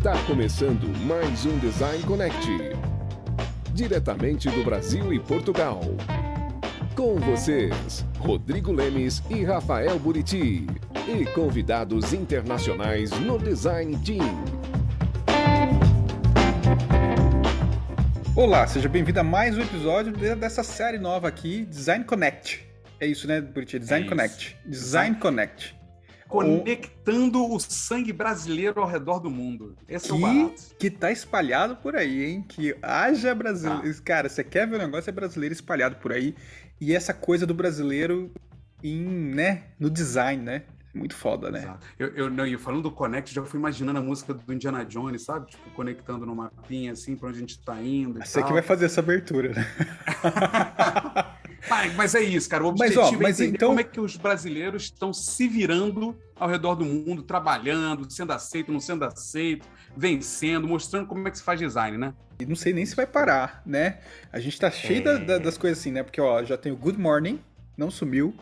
[0.00, 2.48] Está começando mais um Design Connect.
[3.74, 5.78] Diretamente do Brasil e Portugal.
[6.96, 10.66] Com vocês, Rodrigo Lemes e Rafael Buriti.
[11.06, 14.24] E convidados internacionais no Design Team.
[18.34, 22.66] Olá, seja bem-vindo a mais um episódio dessa série nova aqui, Design Connect.
[22.98, 23.78] É isso, né, Buriti?
[23.78, 24.56] Design É Connect.
[24.64, 25.78] Design Connect.
[26.30, 29.76] Conectando o sangue brasileiro ao redor do mundo.
[29.88, 30.62] Esse é o Que, barato.
[30.78, 32.44] que tá espalhado por aí, hein?
[32.48, 33.94] Que haja brasileiro.
[33.96, 34.02] Tá.
[34.04, 35.10] Cara, você quer ver o negócio?
[35.10, 36.34] É brasileiro espalhado por aí.
[36.80, 38.32] E essa coisa do brasileiro
[38.82, 40.62] em, né, no design, né?
[40.94, 41.60] Muito foda, né?
[41.60, 41.86] Exato.
[41.98, 45.22] Eu, eu, não, e falando do Connect, já fui imaginando a música do Indiana Jones,
[45.22, 45.50] sabe?
[45.50, 48.18] Tipo, conectando no mapinha, assim, pra onde a gente tá indo.
[48.24, 49.66] Você que vai fazer essa abertura, né?
[51.68, 52.64] Mas, mas é isso, cara.
[52.64, 56.16] O Mas, objetivo ó, mas é então- como é que os brasileiros estão se virando
[56.36, 59.66] ao redor do mundo, trabalhando, sendo aceito, não sendo aceito,
[59.96, 62.14] vencendo, mostrando como é que se faz design, né?
[62.38, 63.98] E não sei nem se vai parar, né?
[64.32, 66.02] A gente tá cheio da- da- das coisas assim, né?
[66.02, 67.38] Porque, ó, já tem o Good Morning,
[67.76, 68.34] não sumiu.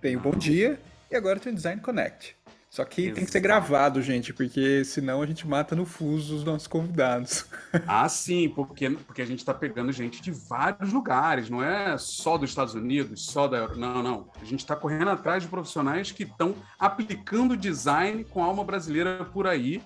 [0.00, 0.78] Tem o Bom Dia.
[1.10, 2.36] E agora tem o Design Connect.
[2.74, 3.42] Só que tem que ser Exato.
[3.44, 7.46] gravado, gente, porque senão a gente mata no fuso os nossos convidados.
[7.86, 12.36] Ah, sim, porque, porque a gente está pegando gente de vários lugares, não é só
[12.36, 14.28] dos Estados Unidos, só da Euro- Não, não.
[14.40, 19.46] A gente está correndo atrás de profissionais que estão aplicando design com alma brasileira por
[19.46, 19.80] aí.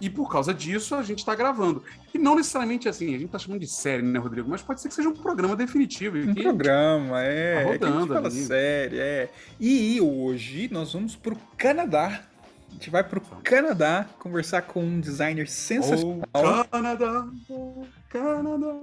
[0.00, 1.82] E por causa disso, a gente está gravando.
[2.12, 4.50] E não necessariamente assim, a gente está chamando de série, né, Rodrigo?
[4.50, 6.18] Mas pode ser que seja um programa definitivo.
[6.18, 7.54] Um programa, é.
[7.54, 8.44] Tá é que a gente rodando fala ali.
[8.44, 9.30] sério, é.
[9.58, 12.22] E hoje nós vamos pro Canadá.
[12.74, 16.26] A gente vai pro Canadá conversar com um designer sensacional.
[16.34, 18.74] Oh, Canadá, oh, Canadá.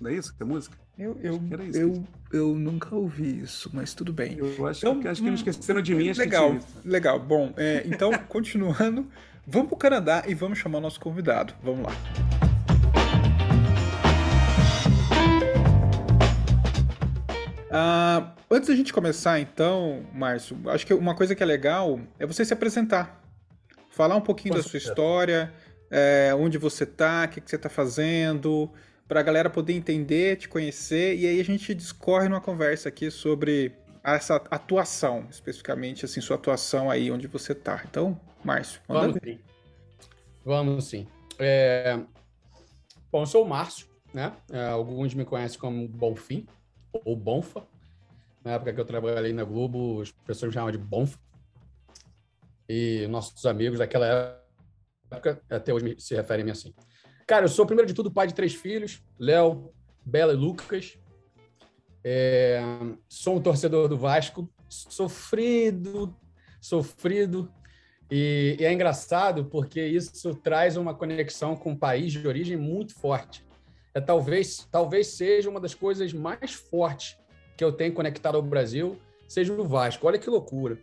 [0.00, 0.78] Não é isso que é música?
[0.96, 4.38] Eu, eu, isso, eu, eu nunca ouvi isso, mas tudo bem.
[4.38, 6.12] Eu acho, Então, que, acho que hum, não esqueceram de mim.
[6.12, 7.18] Legal, legal.
[7.18, 9.04] Bom, é, então, continuando,
[9.44, 11.52] vamos pro Canadá e vamos chamar o nosso convidado.
[11.64, 11.92] Vamos lá.
[17.72, 22.26] Ah, antes da gente começar, então, Márcio, acho que uma coisa que é legal é
[22.26, 23.22] você se apresentar.
[23.90, 25.52] Falar um pouquinho Com da sua história,
[25.90, 28.70] é, onde você tá, o que, que você tá fazendo,
[29.08, 33.10] para a galera poder entender, te conhecer, e aí a gente discorre numa conversa aqui
[33.10, 33.72] sobre
[34.04, 37.82] essa atuação, especificamente, assim, sua atuação aí onde você tá.
[37.88, 39.32] Então, Márcio, manda Vamos ver.
[39.32, 39.40] sim.
[40.44, 41.06] Vamos sim.
[41.38, 41.98] É,
[43.10, 44.32] Bom, eu sou o Márcio, né?
[44.50, 46.46] É, alguns me conhecem como Bonfim,
[47.04, 47.62] ou Bonfa.
[48.46, 51.18] Na época que eu trabalhei na Globo, as pessoas me chamavam de Bonfa.
[52.68, 54.40] E nossos amigos daquela
[55.10, 56.72] época, até hoje se referem a mim assim.
[57.26, 59.74] Cara, eu sou, primeiro de tudo, pai de três filhos, Léo,
[60.04, 60.96] Bela e Lucas.
[62.04, 62.62] É,
[63.08, 66.16] sou um torcedor do Vasco, sofrido,
[66.60, 67.52] sofrido.
[68.08, 72.94] E, e é engraçado porque isso traz uma conexão com o país de origem muito
[72.94, 73.44] forte.
[73.92, 77.18] É talvez, talvez seja uma das coisas mais fortes
[77.56, 80.06] que eu tenho conectado ao Brasil, seja o Vasco.
[80.06, 80.78] Olha que loucura.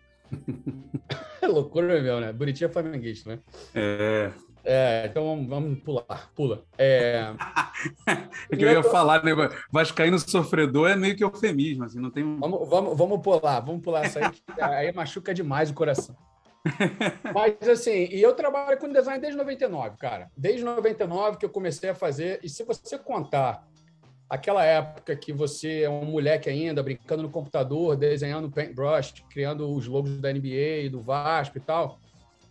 [1.41, 2.33] é loucura mesmo, né?
[2.33, 3.39] Buriti é flamenguista, né?
[3.75, 4.31] É.
[4.65, 6.63] É, então vamos, vamos pular, pula.
[6.77, 7.33] É,
[8.49, 9.31] É que eu ia falar, né?
[9.69, 12.23] Vascaíno sofredor é meio que eufemismo, assim, não tem.
[12.37, 16.15] Vamos, vamos, vamos pular, vamos pular isso aí, que aí machuca demais o coração.
[17.33, 20.31] Mas assim, e eu trabalho com design desde 99, cara.
[20.37, 23.67] Desde 99 que eu comecei a fazer, e se você contar
[24.33, 29.85] aquela época que você é um moleque ainda, brincando no computador, desenhando paintbrush, criando os
[29.85, 31.99] logos da NBA, do Vasco e tal.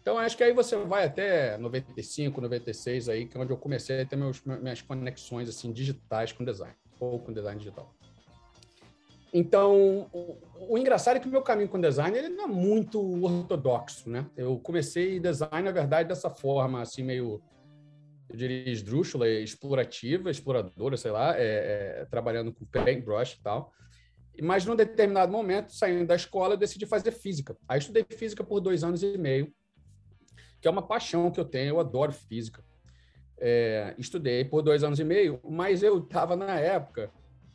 [0.01, 4.01] Então, acho que aí você vai até 95, 96 aí, que é onde eu comecei
[4.01, 7.93] a ter meus, minhas conexões assim digitais com design, ou com design digital.
[9.35, 10.37] Então, o,
[10.69, 14.25] o engraçado é que o meu caminho com design ele não é muito ortodoxo, né?
[14.37, 17.43] Eu comecei design, na verdade, dessa forma, assim, meio,
[18.33, 23.73] eu diria, esdrúxula, explorativa, exploradora, sei lá, é, é, trabalhando com paintbrush e tal.
[24.41, 27.55] Mas, num determinado momento, saindo da escola, eu decidi fazer física.
[27.69, 29.53] Aí, estudei física por dois anos e meio,
[30.61, 32.65] que é uma paixão que eu tenho, eu adoro física.
[33.39, 37.11] É, estudei por dois anos e meio, mas eu estava, na época,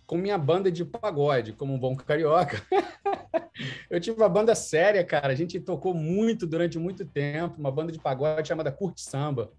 [0.06, 2.62] com minha banda de pagode, como um bom carioca.
[3.89, 5.33] eu tive uma banda séria, cara.
[5.33, 9.51] A gente tocou muito durante muito tempo, uma banda de pagode chamada Curte Samba.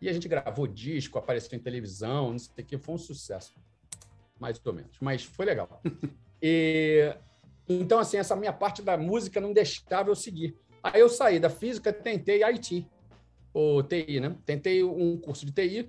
[0.00, 3.54] E a gente gravou disco, apareceu em televisão, não sei o que, foi um sucesso.
[4.38, 5.80] Mais ou menos, mas foi legal.
[6.42, 7.16] e
[7.68, 10.56] então, assim, essa minha parte da música não deixava eu seguir.
[10.82, 12.86] Aí eu saí da física, tentei IT,
[13.52, 14.36] ou TI, né?
[14.44, 15.88] Tentei um curso de TI,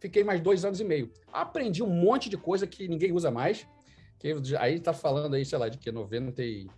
[0.00, 1.12] fiquei mais dois anos e meio.
[1.32, 3.66] Aprendi um monte de coisa que ninguém usa mais.
[4.18, 6.68] Que aí tá falando aí, sei lá, de que 90 e,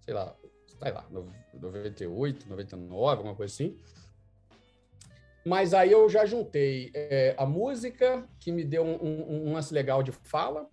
[0.00, 0.34] sei lá,
[0.82, 1.06] sei lá,
[1.54, 3.78] 98, 99, alguma coisa assim.
[5.44, 9.74] Mas aí eu já juntei é, a música, que me deu um, um, um, lance
[9.74, 10.66] legal de fala,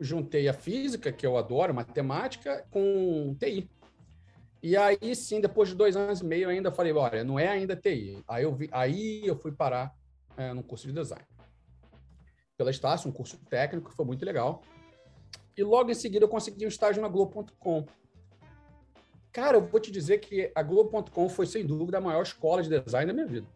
[0.00, 3.70] juntei a física, que eu adoro, matemática, com TI.
[4.60, 7.46] E aí sim, depois de dois anos e meio, eu ainda falei, olha, não é
[7.46, 8.20] ainda TI.
[8.26, 9.94] Aí eu, vi, aí eu fui parar
[10.36, 11.24] é, no curso de design.
[12.56, 14.62] Pela Estácio, um curso técnico, que foi muito legal.
[15.56, 17.86] E logo em seguida eu consegui um estágio na Globo.com.
[19.30, 22.68] Cara, eu vou te dizer que a Globo.com foi, sem dúvida, a maior escola de
[22.68, 23.46] design da minha vida.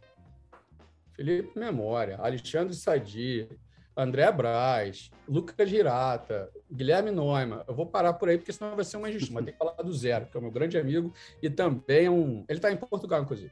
[1.19, 3.49] Felipe Memória, Alexandre Sadi,
[3.97, 7.65] André Braz, Lucas Girata, Guilherme Neumann.
[7.67, 9.35] Eu vou parar por aí, porque senão vai ser uma injustiça.
[9.35, 11.13] Mas tem que falar do Zero, que é o meu grande amigo
[11.43, 12.45] e também é um.
[12.49, 13.51] Ele está em Portugal, inclusive.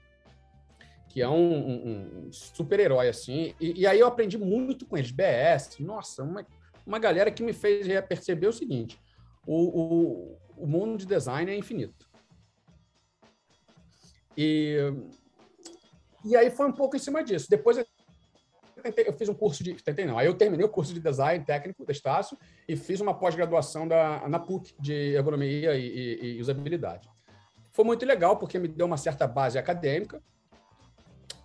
[1.09, 3.53] Que é um, um, um super-herói, assim.
[3.61, 5.11] E, e, aí eu aprendi muito com eles.
[5.11, 6.47] BS, nossa, uma,
[6.87, 9.01] uma galera que me fez perceber o seguinte:
[9.45, 12.09] o, o, o mundo de design é infinito.
[14.37, 14.77] E
[16.27, 17.47] e aí foi um pouco em cima disso.
[17.49, 17.87] Depois eu,
[18.83, 19.75] tentei, eu fiz um curso de.
[19.75, 20.19] Tentei não.
[20.19, 22.37] Aí eu terminei o curso de design técnico da Estácio
[22.69, 27.09] e fiz uma pós-graduação na PUC de ergonomia e, e, e, usabilidade.
[27.71, 30.21] Foi muito legal porque me deu uma certa base acadêmica,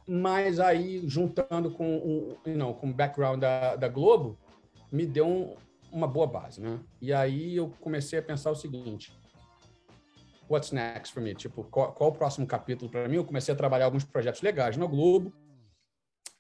[0.08, 4.38] mas aí juntando com o não, com o background da, da Globo,
[4.92, 5.56] me deu um,
[5.92, 6.80] uma boa base, né?
[7.00, 9.14] E aí eu comecei a pensar o seguinte:
[10.52, 11.34] what's next for me?
[11.34, 13.16] Tipo, qual, qual o próximo capítulo para mim?
[13.16, 15.34] Eu comecei a trabalhar alguns projetos legais no Globo,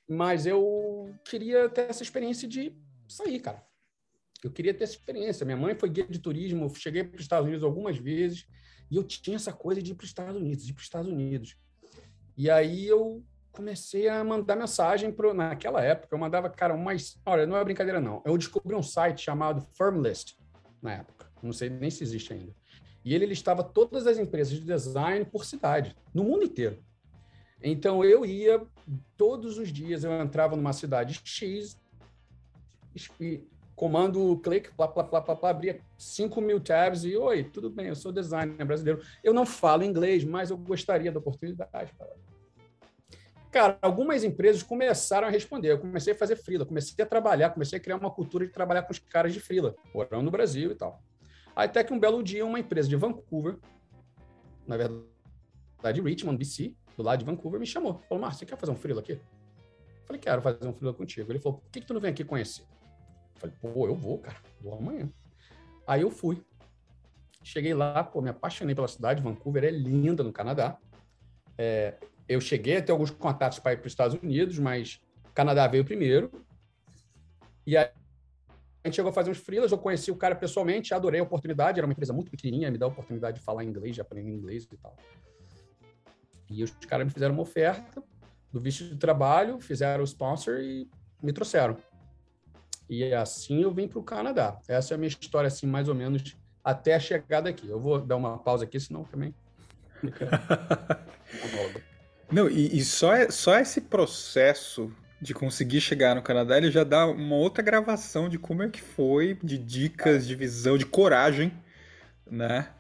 [0.07, 2.75] mas eu queria ter essa experiência de
[3.07, 3.65] sair, cara.
[4.43, 5.45] Eu queria ter essa experiência.
[5.45, 8.45] Minha mãe foi guia de turismo, eu cheguei para os Estados Unidos algumas vezes
[8.89, 10.85] e eu tinha essa coisa de ir para os Estados Unidos, de ir para os
[10.85, 11.55] Estados Unidos.
[12.35, 16.13] E aí eu comecei a mandar mensagem pro, naquela época.
[16.13, 17.19] Eu mandava, cara, umas.
[17.25, 18.21] Olha, não é brincadeira, não.
[18.25, 20.35] Eu descobri um site chamado Firmlist
[20.81, 21.31] na época.
[21.41, 22.53] Não sei nem se existe ainda.
[23.03, 26.77] E ele listava todas as empresas de design por cidade, no mundo inteiro.
[27.63, 28.61] Então eu ia
[29.17, 31.79] todos os dias, eu entrava numa cidade X,
[33.19, 33.43] e
[33.75, 37.87] comando clique, plá, plá, plá, plá, plá, abria 5 mil tabs e oi, tudo bem,
[37.87, 39.01] eu sou designer brasileiro.
[39.23, 41.91] Eu não falo inglês, mas eu gostaria da oportunidade.
[43.51, 45.71] Cara, algumas empresas começaram a responder.
[45.71, 48.83] Eu comecei a fazer frila, comecei a trabalhar, comecei a criar uma cultura de trabalhar
[48.83, 51.01] com os caras de frila, morando no Brasil e tal.
[51.55, 53.57] Até que um belo dia, uma empresa de Vancouver,
[54.67, 58.01] na verdade, Richmond, BC, do lado de Vancouver, me chamou.
[58.07, 59.19] Falou, Márcio, você quer fazer um freelo aqui?
[60.05, 61.31] Falei, quero fazer um freelo contigo.
[61.31, 62.63] Ele falou, por que, que tu não vem aqui conhecer?
[63.35, 65.09] Falei, pô, eu vou, cara, vou amanhã.
[65.85, 66.41] Aí eu fui.
[67.43, 69.21] Cheguei lá, pô, me apaixonei pela cidade.
[69.21, 70.77] Vancouver é linda no Canadá.
[71.57, 71.95] É,
[72.29, 75.01] eu cheguei a ter alguns contatos para ir para os Estados Unidos, mas
[75.33, 76.31] Canadá veio primeiro.
[77.65, 77.89] E aí
[78.83, 81.79] a gente chegou a fazer uns freelas, eu conheci o cara pessoalmente, adorei a oportunidade,
[81.79, 84.67] era uma empresa muito pequenininha, me dá a oportunidade de falar inglês, de aprender inglês
[84.71, 84.95] e tal.
[86.49, 88.03] E os caras me fizeram uma oferta
[88.51, 90.89] do visto de trabalho, fizeram o sponsor e
[91.21, 91.77] me trouxeram.
[92.89, 94.59] E assim eu vim para o Canadá.
[94.67, 97.69] Essa é a minha história, assim, mais ou menos, até a chegada aqui.
[97.69, 99.33] Eu vou dar uma pausa aqui, senão também.
[102.31, 106.83] Não, e, e só, é, só esse processo de conseguir chegar no Canadá, ele já
[106.83, 111.53] dá uma outra gravação de como é que foi, de dicas, de visão, de coragem,
[112.29, 112.73] né?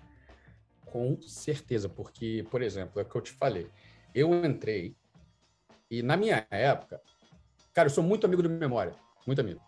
[0.85, 3.69] Com certeza, porque, por exemplo, é o que eu te falei.
[4.13, 4.95] Eu entrei
[5.89, 7.01] e na minha época,
[7.73, 8.95] cara, eu sou muito amigo do Memória,
[9.27, 9.61] muito amigo.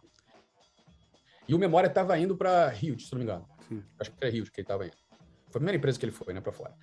[1.48, 3.46] E o Memória estava indo para Rio, se não me engano.
[3.68, 3.84] Sim.
[4.00, 4.96] Acho que era Rio que ele estava indo.
[5.50, 6.74] Foi a primeira empresa que ele foi, né, para fora.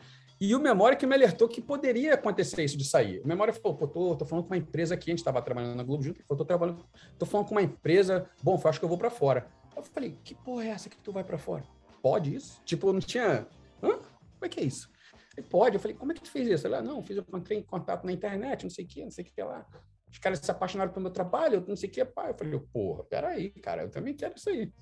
[0.41, 3.21] E o Memória que me alertou que poderia acontecer isso de sair.
[3.21, 5.77] O Memória falou, pô, tô, tô falando com uma empresa aqui, a gente estava trabalhando
[5.77, 6.85] na Globo junto, ele falou, tô, trabalhando,
[7.19, 9.47] tô falando com uma empresa, bom, acho que eu vou para fora.
[9.77, 11.63] Eu falei, que porra é essa que tu vai para fora?
[12.03, 12.61] Pode isso?
[12.65, 13.47] Tipo, não tinha...
[13.83, 13.99] Hã?
[13.99, 14.91] Como é que é isso?
[15.37, 15.77] Ele, pode.
[15.77, 16.67] Eu falei, como é que tu fez isso?
[16.67, 19.11] Ele, ah, não, fiz, eu entrei em contato na internet, não sei o que, não
[19.11, 19.67] sei o que lá.
[20.11, 22.31] Os caras se apaixonaram pelo meu trabalho, não sei o que, pai.
[22.31, 24.73] Eu falei, porra, peraí, cara, eu também quero isso aí.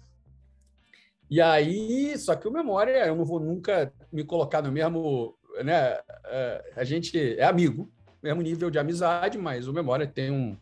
[1.31, 5.99] E aí, só que o Memória, eu não vou nunca me colocar no mesmo né,
[6.25, 7.91] é, a gente é amigo,
[8.23, 10.57] mesmo nível de amizade, mas o Memória tem um,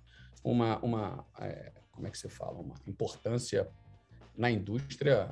[0.44, 3.68] uma, uma é, como é que você fala, uma importância
[4.36, 5.30] na indústria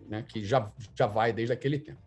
[0.00, 2.00] né, que já, já vai desde aquele tempo.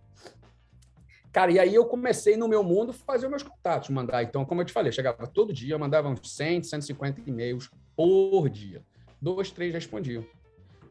[1.31, 4.23] Cara, e aí eu comecei no meu mundo fazer meus contatos, mandar.
[4.23, 8.81] Então, como eu te falei, chegava todo dia, mandava uns 100, 150 e-mails por dia.
[9.21, 10.25] Dois, três respondiam.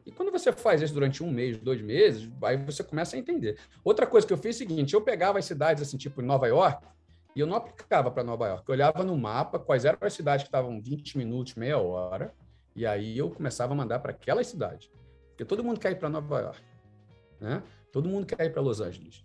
[0.05, 3.57] E quando você faz isso durante um mês, dois meses, aí você começa a entender.
[3.83, 6.47] Outra coisa que eu fiz é o seguinte: eu pegava as cidades, assim, tipo Nova
[6.47, 6.85] York,
[7.35, 8.63] e eu não aplicava para Nova York.
[8.67, 12.33] Eu olhava no mapa quais eram as cidades que estavam 20 minutos, meia hora,
[12.75, 14.91] e aí eu começava a mandar para aquelas cidades.
[15.29, 16.61] Porque todo mundo quer ir para Nova York,
[17.41, 17.63] né?
[17.91, 19.23] Todo mundo quer ir para Los Angeles.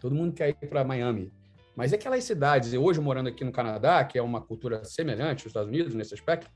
[0.00, 1.32] Todo mundo quer ir para Miami.
[1.76, 5.68] Mas aquelas cidades, hoje morando aqui no Canadá, que é uma cultura semelhante aos Estados
[5.68, 6.50] Unidos nesse aspecto,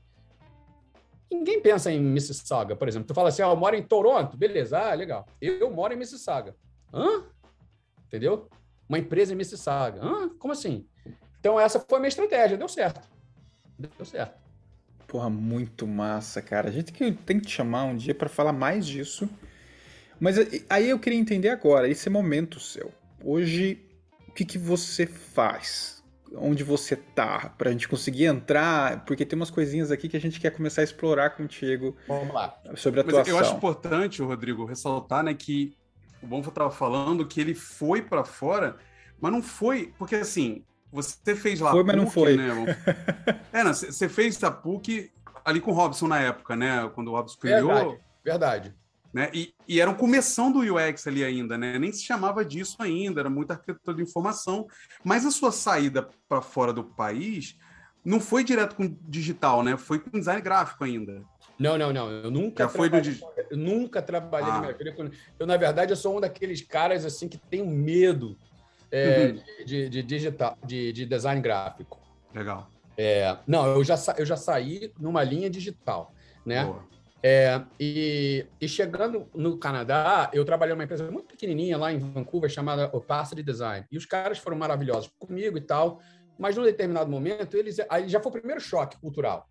[1.31, 3.07] ninguém pensa em Mississauga, por exemplo.
[3.07, 5.25] Tu fala assim, ah, eu moro em Toronto, beleza, ah, legal.
[5.41, 6.55] Eu moro em Mississauga.
[6.93, 7.23] Hã?
[8.07, 8.49] Entendeu?
[8.87, 10.01] Uma empresa em Mississauga.
[10.03, 10.29] Hã?
[10.37, 10.87] Como assim?
[11.39, 13.09] Então essa foi a minha estratégia, deu certo.
[13.77, 14.41] Deu certo.
[15.07, 16.69] Porra, muito massa, cara.
[16.69, 19.29] A gente tem que te chamar um dia para falar mais disso.
[20.19, 20.37] Mas
[20.69, 22.91] aí eu queria entender agora, esse momento seu.
[23.23, 23.79] Hoje,
[24.27, 26.02] o que, que você faz?
[26.35, 27.53] Onde você tá?
[27.57, 30.83] Pra gente conseguir entrar, porque tem umas coisinhas aqui que a gente quer começar a
[30.83, 31.95] explorar contigo.
[32.07, 32.57] Vamos lá.
[32.75, 33.19] Sobre a atuação.
[33.19, 35.75] Mas eu acho importante, Rodrigo, ressaltar, né, que
[36.21, 38.77] o Bonfa estava falando que ele foi para fora,
[39.19, 41.71] mas não foi, porque assim, você fez lá.
[41.71, 42.37] Foi, mas não foi.
[42.37, 42.49] Né?
[43.51, 45.11] é, não, você fez a PUC
[45.43, 46.89] ali com o Robson na época, né?
[46.93, 47.67] Quando o Robson criou.
[47.67, 47.99] Verdade.
[48.23, 48.75] Verdade.
[49.13, 49.29] Né?
[49.31, 51.77] E, e era um começão do UX ali ainda, né?
[51.77, 54.65] Nem se chamava disso ainda, era muita arquitetura de informação.
[55.03, 57.55] Mas a sua saída para fora do país
[58.03, 59.77] não foi direto com digital, né?
[59.77, 61.23] Foi com design gráfico ainda.
[61.59, 62.09] Não, não, não.
[62.09, 64.53] Eu nunca Já foi trabalhei, eu nunca trabalhei ah.
[64.53, 65.11] na minha vida.
[65.39, 68.35] Eu, na verdade, eu sou um daqueles caras assim que tem medo
[68.91, 69.65] é, uhum.
[69.65, 71.99] de, de, digital, de, de design gráfico.
[72.33, 72.67] Legal.
[72.97, 76.13] É, não, eu já, eu já saí numa linha digital,
[76.45, 76.65] né?
[76.65, 76.83] Boa.
[77.25, 82.49] É, e, e, chegando no Canadá, eu trabalhei numa empresa muito pequenininha lá em Vancouver
[82.49, 83.87] chamada Opacity Design.
[83.89, 86.01] E os caras foram maravilhosos comigo e tal,
[86.37, 89.47] mas num determinado momento, eles aí já foi o primeiro choque cultural.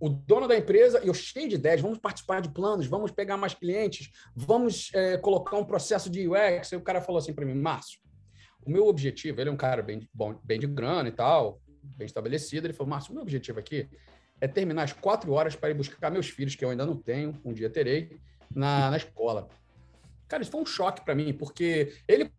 [0.00, 3.54] O dono da empresa, eu cheio de ideias, vamos participar de planos, vamos pegar mais
[3.54, 6.72] clientes, vamos é, colocar um processo de UX.
[6.72, 8.00] Aí o cara falou assim para mim, Márcio,
[8.66, 11.60] o meu objetivo, ele é um cara bem, bom, bem de grana e tal,
[11.96, 12.66] bem estabelecido.
[12.66, 13.88] Ele falou, Márcio, o meu objetivo aqui
[14.40, 17.38] é terminar as quatro horas para ir buscar meus filhos, que eu ainda não tenho,
[17.44, 18.18] um dia terei,
[18.54, 19.48] na, na escola.
[20.26, 22.30] Cara, isso foi um choque para mim, porque ele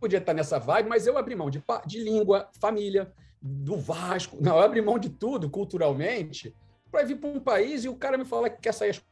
[0.00, 4.56] podia estar nessa vibe, mas eu abri mão de, de língua, família, do Vasco, não,
[4.56, 6.54] eu abri mão de tudo culturalmente
[6.90, 9.02] para vir para um país e o cara me fala que quer sair às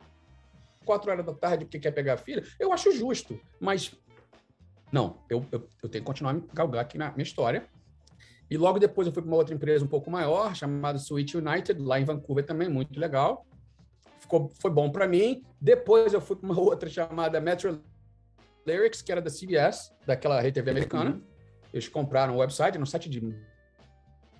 [0.86, 2.42] quatro horas da tarde porque quer pegar a filha.
[2.58, 3.94] Eu acho justo, mas
[4.90, 7.68] não, eu, eu, eu tenho que continuar a me galgar aqui na minha história
[8.52, 11.80] e logo depois eu fui para uma outra empresa um pouco maior, chamada Switch United,
[11.80, 13.46] lá em Vancouver também, muito legal.
[14.20, 15.42] Ficou, foi bom para mim.
[15.58, 17.80] Depois eu fui para uma outra chamada Metro
[18.66, 21.12] Lyrics, que era da CBS, daquela rede TV americana.
[21.12, 21.22] Uhum.
[21.72, 23.34] Eles compraram o website, no site de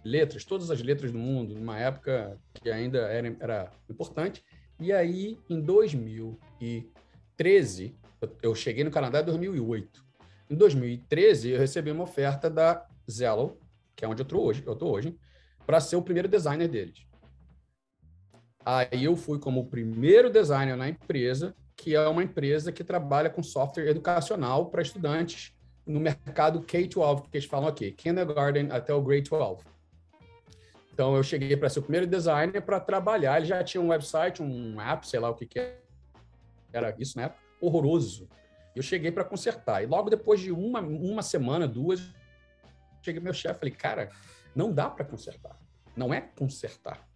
[0.04, 4.44] letras, todas as letras do mundo, numa época que ainda era, era importante.
[4.78, 7.96] E aí, em 2013,
[8.42, 10.04] eu cheguei no Canadá em 2008.
[10.50, 13.61] Em 2013, eu recebi uma oferta da Zello,
[13.96, 15.16] que é onde eu estou hoje, eu tô hoje,
[15.66, 17.06] para ser o primeiro designer deles.
[18.64, 23.28] Aí eu fui como o primeiro designer na empresa, que é uma empresa que trabalha
[23.28, 25.52] com software educacional para estudantes
[25.84, 29.64] no mercado K-12, que eles falam aqui, kindergarten até o grade 12.
[30.92, 33.38] Então eu cheguei para ser o primeiro designer para trabalhar.
[33.38, 35.74] Ele já tinha um website, um app, sei lá o que, que
[36.72, 37.32] era isso, né?
[37.60, 38.28] Horroroso.
[38.76, 39.82] Eu cheguei para consertar.
[39.82, 42.12] E logo depois de uma, uma semana, duas,
[43.02, 44.10] cheguei meu chefe falei, cara,
[44.54, 45.58] não dá para consertar.
[45.96, 47.06] Não é consertar.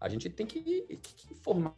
[0.00, 0.62] A gente tem que.
[0.62, 1.74] Que, que informação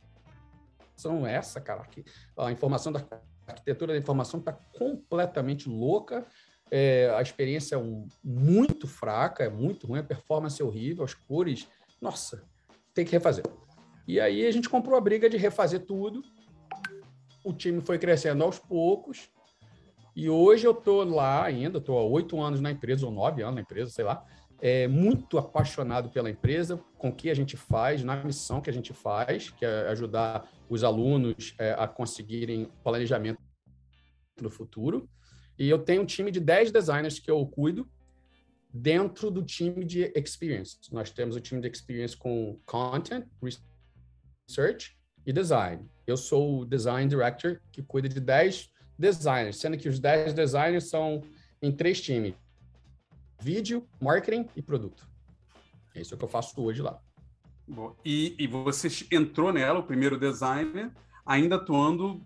[1.27, 1.83] é essa, cara?
[1.85, 2.05] Que,
[2.37, 3.05] a informação da
[3.47, 6.27] arquitetura da informação está completamente louca.
[6.71, 11.13] É, a experiência é um, muito fraca, é muito ruim, a performance é horrível, as
[11.13, 11.69] cores.
[12.01, 12.45] Nossa,
[12.95, 13.45] tem que refazer.
[14.07, 16.23] E aí a gente comprou a briga de refazer tudo.
[17.45, 19.29] O time foi crescendo aos poucos.
[20.15, 23.55] E hoje eu estou lá ainda, estou há oito anos na empresa, ou nove anos
[23.55, 24.25] na empresa, sei lá,
[24.61, 28.73] é, muito apaixonado pela empresa, com o que a gente faz, na missão que a
[28.73, 33.41] gente faz, que é ajudar os alunos é, a conseguirem planejamento
[34.41, 35.09] no futuro.
[35.59, 37.89] E eu tenho um time de dez designers que eu cuido
[38.73, 40.79] dentro do time de experience.
[40.91, 43.27] Nós temos o time de experience com content,
[44.49, 45.89] research e design.
[46.07, 48.72] Eu sou o design director que cuida de 10
[49.03, 51.23] designers, sendo que os 10 designers são
[51.61, 52.35] em três times:
[53.41, 55.07] vídeo, marketing e produto.
[55.95, 56.99] É isso que eu faço hoje lá.
[58.05, 60.91] E, e você entrou nela, o primeiro designer,
[61.25, 62.23] ainda atuando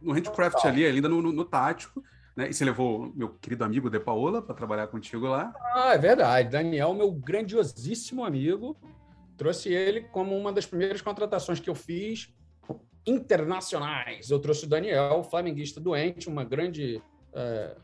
[0.00, 2.02] no handcraft ali, ainda no, no, no tático.
[2.36, 2.50] Né?
[2.50, 5.52] E você levou meu querido amigo De Paola para trabalhar contigo lá?
[5.74, 6.50] Ah, é verdade.
[6.50, 8.76] Daniel, meu grandiosíssimo amigo,
[9.36, 12.32] trouxe ele como uma das primeiras contratações que eu fiz
[13.06, 14.30] internacionais.
[14.30, 17.00] Eu trouxe o Daniel, flamenguista doente, uma grande
[17.32, 17.76] é,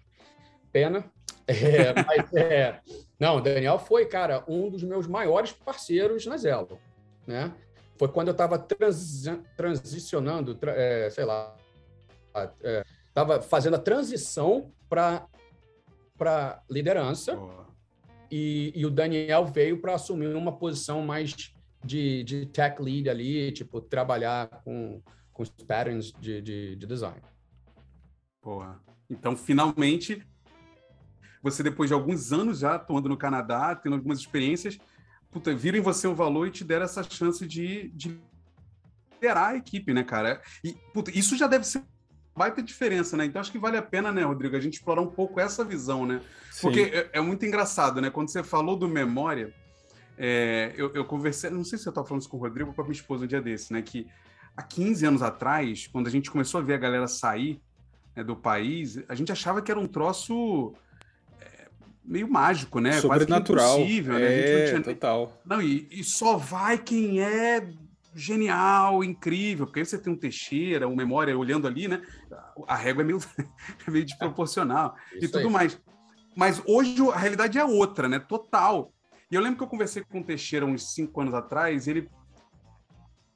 [0.73, 1.05] pena.
[1.47, 2.81] É, mas, é,
[3.19, 6.79] não, o Daniel foi, cara, um dos meus maiores parceiros na Zelo.
[7.27, 7.53] Né?
[7.97, 11.55] Foi quando eu estava transi transicionando, tra é, sei lá,
[13.09, 15.27] estava é, fazendo a transição para
[16.19, 17.37] para liderança
[18.31, 21.52] e, e, o Daniel veio para assumir uma posição mais
[21.85, 27.21] de, de tech lead ali, tipo, trabalhar com, com os patterns de, de, de design.
[28.43, 28.81] Boa.
[29.09, 30.27] Então, finalmente,
[31.43, 34.79] você, depois de alguns anos já atuando no Canadá, tendo algumas experiências,
[35.31, 38.21] puta, viram em você o valor e te deram essa chance de, de
[39.13, 40.41] liderar a equipe, né, cara?
[40.65, 41.83] E, puta, isso já deve ser
[42.35, 43.25] baita diferença, né?
[43.25, 46.07] Então acho que vale a pena, né, Rodrigo, a gente explorar um pouco essa visão,
[46.07, 46.21] né?
[46.51, 46.61] Sim.
[46.63, 48.11] Porque é, é, muito engraçado, né?
[48.11, 49.53] Quando você falou do memória,
[50.19, 52.75] é, eu, eu, conversei, não sei se eu estava falando isso com o Rodrigo ou
[52.75, 53.83] com a minha esposa um dia desse, né?
[53.83, 54.07] Que
[54.57, 57.61] há 15 anos atrás, quando a gente começou a ver a galera sair
[58.15, 60.75] né, do país, a gente achava que era um troço
[61.41, 61.69] é,
[62.05, 63.01] meio mágico, né?
[63.01, 63.77] Sobrenatural.
[63.77, 64.29] Quase impossível, né?
[64.29, 64.83] Gente não é, tinha...
[64.83, 65.43] total.
[65.45, 67.69] Não, e, e só vai quem é
[68.15, 72.03] genial, incrível, porque aí você tem um Teixeira, um Memória olhando ali, né?
[72.67, 73.19] A régua é meio,
[73.87, 75.51] é meio desproporcional e tudo aí.
[75.51, 75.81] mais.
[76.37, 78.19] Mas hoje a realidade é outra, né?
[78.19, 78.93] Total.
[79.33, 82.07] E eu lembro que eu conversei com o Teixeira uns cinco anos atrás, ele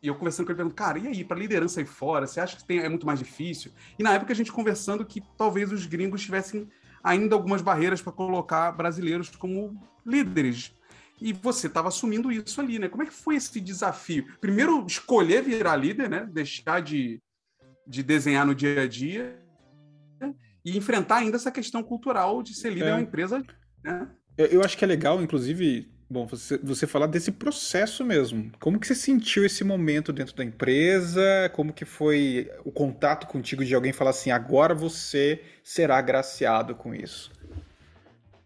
[0.03, 2.55] e eu conversando com ele, perguntando, cara, e aí, para liderança aí fora, você acha
[2.59, 3.73] que tem, é muito mais difícil?
[3.99, 6.69] E na época a gente conversando que talvez os gringos tivessem
[7.03, 10.75] ainda algumas barreiras para colocar brasileiros como líderes
[11.19, 12.91] e você estava assumindo isso ali, né?
[12.91, 14.27] Como é que foi esse desafio?
[14.39, 16.29] Primeiro, escolher virar líder, né?
[16.31, 17.23] Deixar de,
[17.87, 19.43] de desenhar no dia a dia
[20.63, 22.93] e enfrentar ainda essa questão cultural de ser líder é.
[22.93, 23.43] uma empresa,
[23.83, 24.07] né?
[24.37, 28.53] Eu, eu, acho que é legal, inclusive, bom, você, você falar desse processo mesmo.
[28.61, 31.51] Como que você sentiu esse momento dentro da empresa?
[31.55, 36.95] Como que foi o contato contigo de alguém falar assim, agora você será agraciado com
[36.95, 37.31] isso?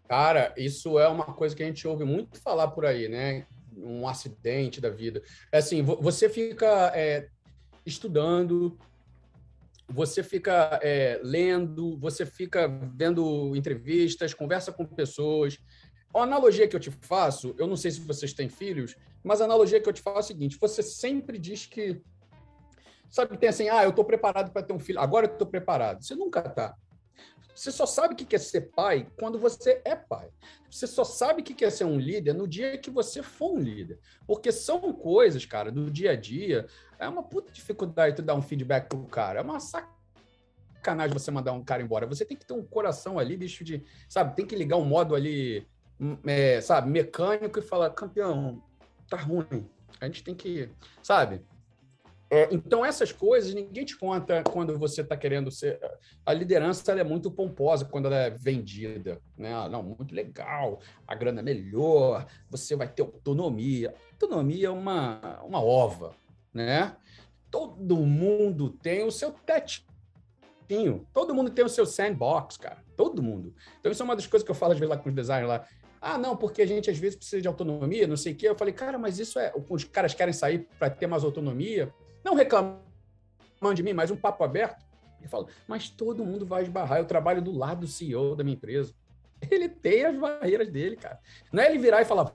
[0.07, 3.45] Cara, isso é uma coisa que a gente ouve muito falar por aí, né?
[3.77, 5.21] Um acidente da vida.
[5.51, 7.27] É assim, você fica é,
[7.85, 8.77] estudando,
[9.91, 15.57] você fica é, lendo, você fica vendo entrevistas, conversa com pessoas.
[16.13, 19.45] A analogia que eu te faço, eu não sei se vocês têm filhos, mas a
[19.45, 22.01] analogia que eu te faço é a seguinte: você sempre diz que.
[23.09, 26.01] Sabe, tem assim, ah, eu estou preparado para ter um filho, agora eu estou preparado.
[26.01, 26.75] Você nunca está.
[27.53, 30.29] Você só sabe o que é ser pai quando você é pai.
[30.69, 33.59] Você só sabe o que é ser um líder no dia que você for um
[33.59, 33.99] líder.
[34.25, 36.65] Porque são coisas, cara, do dia a dia.
[36.97, 39.39] É uma puta dificuldade tu dar um feedback pro cara.
[39.39, 42.07] É uma sacanagem você mandar um cara embora.
[42.07, 43.83] Você tem que ter um coração ali, bicho de.
[44.07, 45.67] Sabe, tem que ligar um modo ali,
[46.25, 48.61] é, sabe, mecânico e falar: campeão,
[49.09, 49.67] tá ruim.
[49.99, 50.69] A gente tem que.
[51.03, 51.41] Sabe?
[52.33, 55.77] É, então, essas coisas ninguém te conta quando você está querendo ser.
[56.25, 59.21] A liderança é muito pomposa quando ela é vendida.
[59.37, 59.53] Né?
[59.53, 63.93] Ah, não, muito legal, a grana é melhor, você vai ter autonomia.
[64.13, 66.15] Autonomia é uma, uma ova.
[66.53, 66.95] Né?
[67.49, 72.81] Todo mundo tem o seu tetinho, todo mundo tem o seu sandbox, cara.
[72.95, 73.53] Todo mundo.
[73.81, 75.49] Então, isso é uma das coisas que eu falo às vezes lá com os designers
[75.49, 75.67] lá.
[76.01, 78.49] Ah, não, porque a gente às vezes precisa de autonomia, não sei o quê.
[78.49, 79.53] Eu falei, cara, mas isso é.
[79.69, 82.81] Os caras querem sair para ter mais autonomia não reclamando
[83.75, 84.83] de mim, mas um papo aberto.
[85.19, 86.97] Ele fala, mas todo mundo vai esbarrar.
[86.97, 88.93] Eu trabalho do lado do CEO da minha empresa.
[89.49, 91.19] Ele tem as barreiras dele, cara.
[91.51, 92.31] Não é ele virar e falar,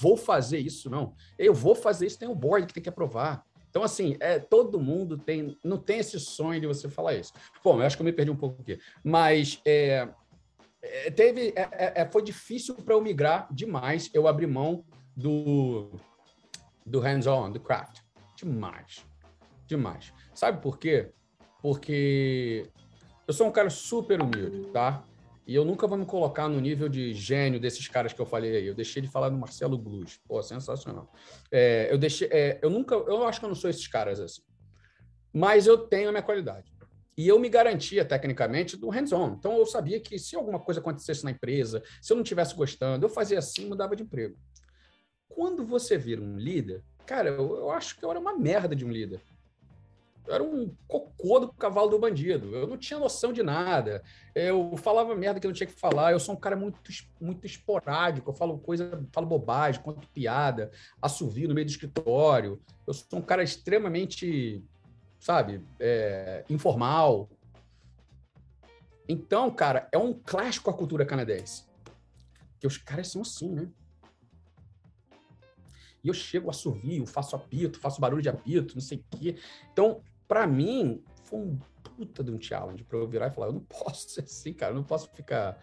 [0.00, 1.14] vou fazer isso, não.
[1.38, 3.44] Eu vou fazer isso, tem um board que tem que aprovar.
[3.70, 7.32] Então, assim, é, todo mundo tem, não tem esse sonho de você falar isso.
[7.62, 8.78] Bom, eu acho que eu me perdi um pouco aqui.
[9.02, 10.08] Mas é
[11.10, 14.10] teve, é, é, é foi difícil para eu migrar demais.
[14.12, 14.84] Eu abri mão
[15.16, 15.90] do,
[16.84, 18.00] do hands-on, do craft.
[18.36, 19.04] Demais.
[19.66, 20.12] Demais.
[20.34, 21.10] Sabe por quê?
[21.60, 22.68] Porque
[23.26, 25.02] eu sou um cara super humilde, tá?
[25.46, 28.56] E eu nunca vou me colocar no nível de gênio desses caras que eu falei
[28.56, 28.66] aí.
[28.66, 30.18] Eu deixei de falar do Marcelo Gluz.
[30.26, 31.10] Pô, sensacional.
[31.52, 32.28] É, eu deixei.
[32.32, 32.96] É, eu nunca.
[32.96, 34.42] Eu acho que eu não sou esses caras assim.
[35.32, 36.75] Mas eu tenho a minha qualidade.
[37.16, 39.36] E eu me garantia, tecnicamente, do hands-on.
[39.38, 43.06] Então, eu sabia que se alguma coisa acontecesse na empresa, se eu não estivesse gostando,
[43.06, 44.36] eu fazia assim mudava de emprego.
[45.28, 48.84] Quando você vira um líder, Cara, eu, eu acho que eu era uma merda de
[48.84, 49.20] um líder.
[50.26, 52.52] Eu era um cocô do cavalo do bandido.
[52.52, 54.02] Eu não tinha noção de nada.
[54.34, 56.10] Eu falava merda que eu não tinha que falar.
[56.10, 56.80] Eu sou um cara muito,
[57.20, 58.28] muito esporádico.
[58.28, 62.60] Eu falo coisa, falo bobagem, conto piada, assovio no meio do escritório.
[62.84, 64.64] Eu sou um cara extremamente,
[65.18, 67.28] sabe, é, informal.
[69.08, 71.64] Então, cara, é um clássico a cultura canadense.
[72.58, 73.68] Que os caras são assim, né?
[76.02, 79.36] E eu chego, assovio, faço apito, faço barulho de apito, não sei o quê.
[79.72, 83.54] Então, para mim, foi um puta de um challenge para eu virar e falar: eu
[83.54, 85.60] não posso ser assim, cara, eu não posso ficar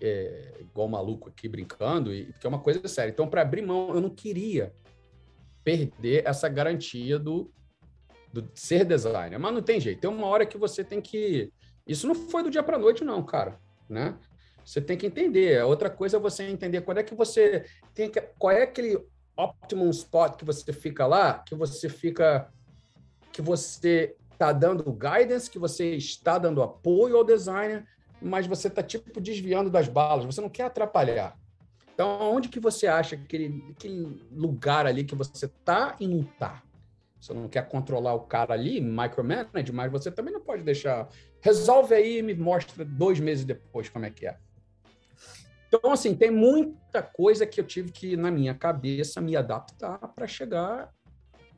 [0.00, 3.10] é, igual maluco aqui brincando, e, porque é uma coisa séria.
[3.10, 4.72] Então, para abrir mão, eu não queria
[5.64, 7.50] perder essa garantia do,
[8.32, 9.38] do ser designer.
[9.38, 10.00] Mas não tem jeito.
[10.00, 11.52] Tem uma hora que você tem que.
[11.86, 13.58] Isso não foi do dia para noite, não, cara.
[13.88, 14.14] Né?
[14.64, 15.62] Você tem que entender.
[15.64, 17.64] Outra coisa é você entender quando é que você
[17.94, 18.98] tem que, qual é aquele
[19.36, 22.52] optimum spot que você fica lá, que você fica
[23.32, 27.86] que você está dando guidance, que você está dando apoio ao designer,
[28.20, 31.38] mas você está tipo desviando das balas, você não quer atrapalhar.
[31.94, 36.62] Então, onde que você acha aquele, aquele lugar ali que você está e não está?
[37.20, 41.08] Você não quer controlar o cara ali, micromanage, mas você também não pode deixar.
[41.40, 44.38] Resolve aí e me mostra dois meses depois como é que é.
[45.68, 50.26] Então, assim, tem muita coisa que eu tive que, na minha cabeça, me adaptar para
[50.26, 50.92] chegar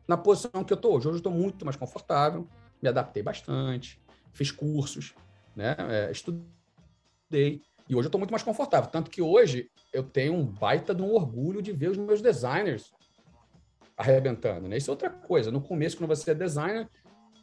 [0.09, 1.07] na posição que eu estou hoje.
[1.07, 2.49] Hoje eu estou muito mais confortável,
[2.83, 4.01] me adaptei bastante,
[4.33, 5.15] fiz cursos,
[5.55, 5.77] né?
[5.79, 7.63] É, estudei.
[7.89, 8.91] E hoje eu estou muito mais confortável.
[8.91, 12.93] Tanto que hoje eu tenho um baita de um orgulho de ver os meus designers
[14.01, 14.79] arrebentando, né?
[14.79, 15.51] Isso é outra coisa.
[15.51, 16.89] No começo, quando você é designer,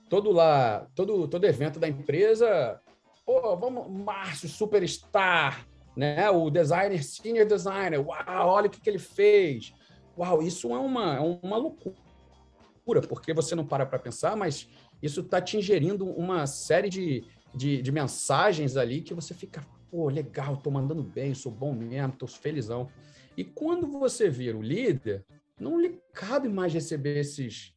[0.09, 2.81] todo lá, todo, todo evento da empresa,
[3.25, 6.29] pô, vamos, Márcio, superstar, né?
[6.31, 9.73] O designer, senior designer, uau, olha o que, que ele fez.
[10.17, 14.67] Uau, isso é uma, é uma loucura, porque você não para para pensar, mas
[15.01, 20.09] isso está te ingerindo uma série de, de, de, mensagens ali que você fica, pô,
[20.09, 22.89] legal, tô mandando bem, sou bom mesmo, tô felizão.
[23.35, 25.23] E quando você vira o líder,
[25.59, 27.75] não lhe cabe mais receber esses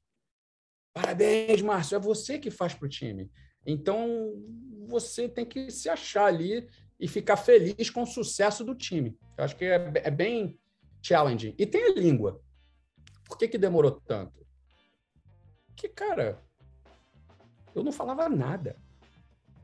[0.92, 3.30] parabéns, Márcio, é você que faz para o time.
[3.64, 4.34] Então,
[4.86, 9.18] você tem que se achar ali e ficar feliz com o sucesso do time.
[9.36, 10.58] Eu acho que é, é bem
[11.02, 11.54] challenging.
[11.58, 12.42] E tem a língua.
[13.24, 14.46] Por que, que demorou tanto?
[15.76, 16.42] Que, cara,
[17.74, 18.76] eu não falava nada.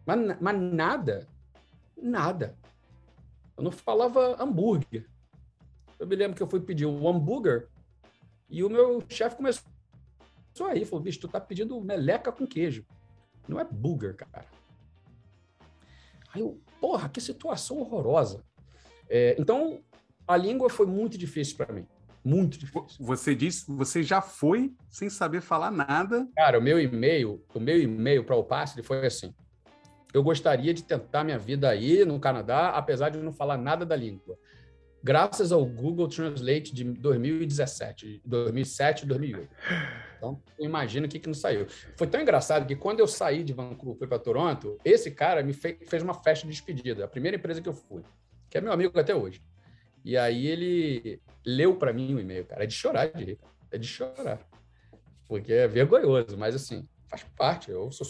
[0.07, 1.29] Mas, mas nada.
[2.01, 2.57] Nada.
[3.57, 5.09] Eu não falava hambúrguer.
[5.99, 7.69] Eu me lembro que eu fui pedir um hambúrguer
[8.49, 9.65] e o meu chefe começou
[10.69, 12.85] aí, falou, bicho, tu tá pedindo meleca com queijo.
[13.49, 14.47] Não é burger, cara.
[16.33, 18.45] Aí eu, porra, que situação horrorosa.
[19.09, 19.81] É, então,
[20.27, 21.87] a língua foi muito difícil para mim.
[22.25, 23.05] Muito difícil.
[23.05, 26.29] Você disse, você já foi sem saber falar nada.
[26.35, 29.33] Cara, o meu e-mail, o meu e-mail para o passe foi assim:
[30.13, 33.95] eu gostaria de tentar minha vida aí no Canadá, apesar de não falar nada da
[33.95, 34.37] língua
[35.03, 39.49] graças ao Google Translate de 2017, 2007 e 2008.
[40.17, 41.67] Então, imagina o que, que não saiu.
[41.97, 45.53] Foi tão engraçado que quando eu saí de Vancouver fui para Toronto, esse cara me
[45.53, 48.03] fez, fez uma festa de despedida, a primeira empresa que eu fui,
[48.49, 49.43] que é meu amigo até hoje.
[50.05, 52.65] E aí ele leu para mim o e-mail, cara.
[52.65, 53.39] É de chorar de rir,
[53.71, 54.41] é de chorar.
[55.29, 57.71] Porque é vergonhoso, mas assim, faz parte.
[57.71, 58.07] Eu sou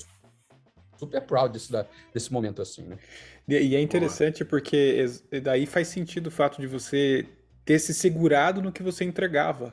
[0.98, 1.72] super proud desse,
[2.12, 2.98] desse momento assim, né?
[3.48, 4.50] E é interessante Boa.
[4.50, 5.04] porque
[5.42, 7.26] daí faz sentido o fato de você
[7.64, 9.72] ter se segurado no que você entregava.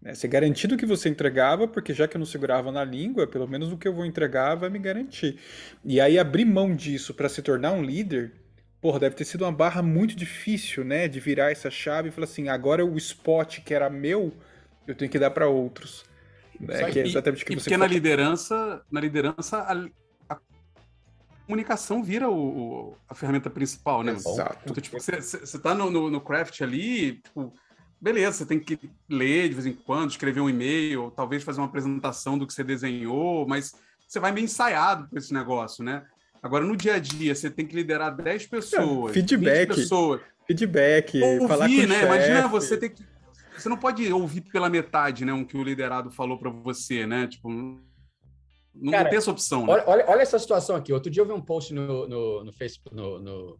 [0.00, 0.14] Né?
[0.14, 3.72] Ser garantido que você entregava, porque já que eu não segurava na língua, pelo menos
[3.72, 5.38] o que eu vou entregar vai me garantir.
[5.84, 8.32] E aí abrir mão disso para se tornar um líder,
[8.80, 11.06] porra, deve ter sido uma barra muito difícil, né?
[11.06, 14.32] De virar essa chave e falar assim, agora o spot que era meu,
[14.86, 16.04] eu tenho que dar para outros.
[16.58, 16.90] Né?
[16.90, 19.66] Que é exatamente o que e você porque na liderança, na liderança
[21.50, 24.12] comunicação vira o, o, a ferramenta principal, né?
[24.12, 24.58] Exato.
[24.64, 27.52] Então, tipo, você, você tá no, no, no, craft ali, tipo,
[28.00, 31.66] beleza, você tem que ler de vez em quando, escrever um e-mail, talvez fazer uma
[31.66, 33.74] apresentação do que você desenhou, mas
[34.06, 36.04] você vai meio ensaiado para esse negócio, né?
[36.40, 40.20] Agora, no dia a dia, você tem que liderar 10 pessoas, feedback, pessoas.
[40.46, 42.04] Feedback, ouvir, falar com né?
[42.04, 43.04] Imagina você ter que
[43.56, 47.26] você não pode ouvir pela metade, né, o que o liderado falou para você, né?
[47.26, 47.50] Tipo,
[48.80, 49.84] não, Cara, tem essa opção, né?
[49.86, 50.92] Olha, olha, essa situação aqui.
[50.92, 53.58] Outro dia eu vi um post no, no, no Facebook, no, no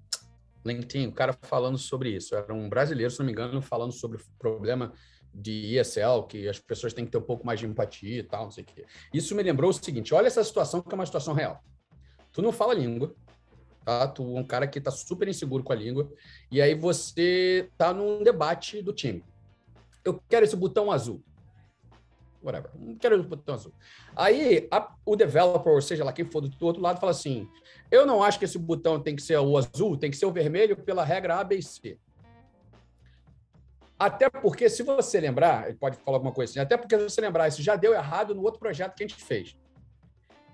[0.65, 2.35] LinkedIn, o cara falando sobre isso.
[2.35, 4.93] Era um brasileiro, se não me engano, falando sobre o problema
[5.33, 8.45] de ESL, que as pessoas têm que ter um pouco mais de empatia e tal,
[8.45, 8.87] não sei o quê.
[9.13, 11.63] Isso me lembrou o seguinte: olha essa situação que é uma situação real.
[12.33, 13.15] Tu não fala língua,
[13.85, 14.09] tá?
[14.09, 16.11] Tu é um cara que tá super inseguro com a língua,
[16.51, 19.23] e aí você tá num debate do time.
[20.03, 21.23] Eu quero esse botão azul
[22.43, 23.73] whatever, não quero o botão azul.
[24.17, 27.49] Aí a, o developer, ou seja lá quem for do, do, outro lado, fala assim:
[27.91, 30.33] eu não acho que esse botão tem que ser o azul, tem que ser o
[30.33, 31.99] vermelho pela regra A, B e C.
[33.99, 37.21] Até porque, se você lembrar, ele pode falar alguma coisa assim, até porque se você
[37.21, 39.55] lembrar, isso já deu errado no outro projeto que a gente fez.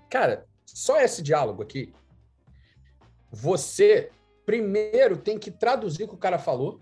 [0.09, 1.93] Cara, só esse diálogo aqui,
[3.31, 4.11] você
[4.45, 6.81] primeiro tem que traduzir o que o cara falou,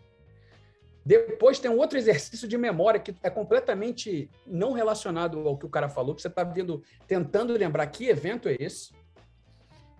[1.06, 5.70] depois tem um outro exercício de memória que é completamente não relacionado ao que o
[5.70, 8.91] cara falou, que você está vendo, tentando lembrar que evento é esse.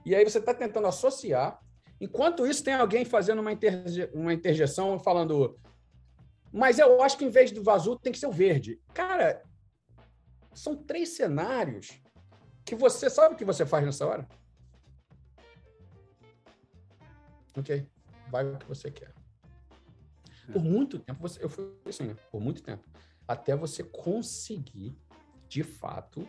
[0.04, 1.60] E aí você está tentando associar.
[2.02, 5.60] Enquanto isso, tem alguém fazendo uma, interje uma interjeção falando.
[6.52, 8.82] Mas eu acho que em vez do azul tem que ser o verde.
[8.91, 9.44] Cara,
[10.56, 12.02] são três cenários
[12.65, 14.28] que você sabe o que você faz nessa hora?
[17.56, 17.88] Ok.
[18.32, 19.14] vai o que você quer.
[20.51, 22.15] Por muito tempo, você, eu fui assim, né?
[22.31, 22.84] por muito tempo,
[23.27, 24.95] até você conseguir,
[25.47, 26.27] de fato,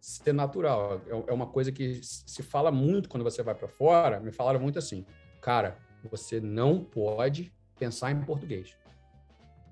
[0.00, 1.00] ser natural.
[1.06, 4.20] É, é uma coisa que se fala muito quando você vai para fora.
[4.20, 5.04] Me falaram muito assim,
[5.40, 5.78] cara,
[6.10, 8.76] você não pode pensar em português.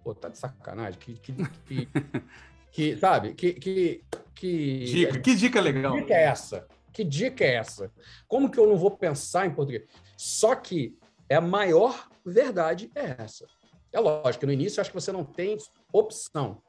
[0.03, 0.99] Pô, tá de sacanagem?
[0.99, 1.33] Que, que,
[1.65, 1.89] que,
[2.71, 3.35] que sabe?
[3.35, 5.93] Que, que, que, dica, que dica legal.
[5.95, 6.69] Que dica é essa?
[6.93, 7.93] Que dica é essa?
[8.29, 9.85] Como que eu não vou pensar em português?
[10.17, 10.99] Só que
[11.29, 13.47] é a maior verdade é essa.
[13.93, 15.57] É lógico que no início eu acho que você não tem
[15.93, 16.63] opção,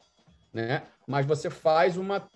[0.54, 0.84] né?
[1.08, 2.28] Mas você faz uma,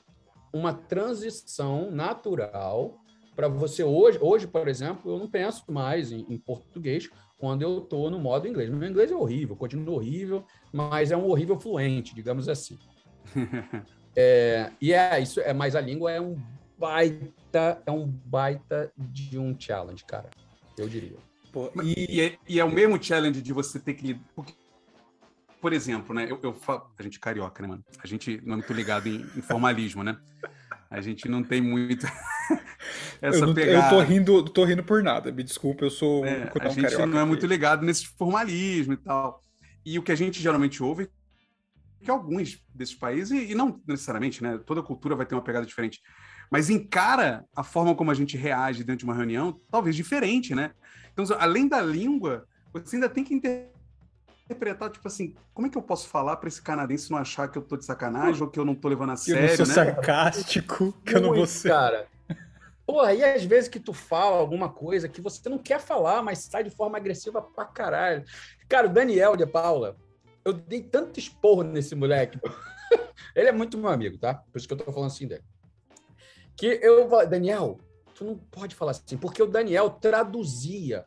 [0.54, 3.02] uma transição natural
[3.36, 7.80] para você hoje, hoje, por exemplo, eu não penso mais em, em português quando eu
[7.80, 8.70] estou no modo inglês.
[8.70, 12.78] Meu inglês é horrível, continua horrível, mas é um horrível fluente, digamos assim.
[14.16, 16.38] é, e é isso, é, mas a língua é um
[16.78, 20.30] baita, é um baita de um challenge, cara.
[20.78, 21.18] Eu diria.
[21.52, 24.16] Pô, e, e, é, e, é, o mesmo challenge de você ter que.
[24.36, 24.54] Porque,
[25.62, 26.26] por exemplo, né?
[26.30, 27.86] Eu, eu falo, a gente é carioca, né, mano?
[28.04, 30.18] A gente não é muito ligado em, em formalismo, né?
[30.90, 32.06] A gente não tem muito
[33.22, 33.86] essa eu não, pegada.
[33.86, 37.06] Eu tô rindo, tô rindo por nada, me desculpa, eu sou é, um A gente
[37.06, 39.44] não é muito ligado nesse formalismo e tal.
[39.86, 44.42] E o que a gente geralmente ouve é que alguns desses países, e não necessariamente,
[44.42, 44.58] né?
[44.66, 46.02] Toda cultura vai ter uma pegada diferente,
[46.52, 50.72] mas encara a forma como a gente reage dentro de uma reunião, talvez diferente, né?
[51.14, 53.34] Então, além da língua, você ainda tem que
[54.52, 57.58] interpretar, tipo assim, como é que eu posso falar para esse canadense não achar que
[57.58, 59.66] eu tô de sacanagem ou que eu não tô levando a sério, eu não sou
[59.66, 59.74] né?
[59.74, 61.70] sarcástico, que eu não vou ser.
[61.70, 62.08] Cara,
[62.86, 66.40] Porra, e às vezes que tu fala alguma coisa que você não quer falar, mas
[66.40, 68.26] sai de forma agressiva pra caralho.
[68.68, 69.96] Cara, o Daniel de Paula,
[70.44, 72.38] eu dei tanto esporro nesse moleque.
[73.34, 74.34] Ele é muito meu amigo, tá?
[74.34, 75.44] Por isso que eu tô falando assim dele.
[76.54, 77.80] Que eu, Daniel,
[78.14, 81.06] tu não pode falar assim, porque o Daniel traduzia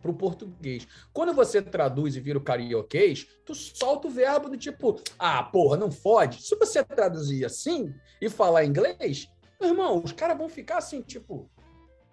[0.00, 0.86] para o português.
[1.12, 5.76] Quando você traduz e vira o carioquês, tu solta o verbo do tipo, ah, porra,
[5.76, 6.42] não fode.
[6.42, 11.50] Se você traduzir assim e falar inglês, meu irmão, os caras vão ficar assim, tipo,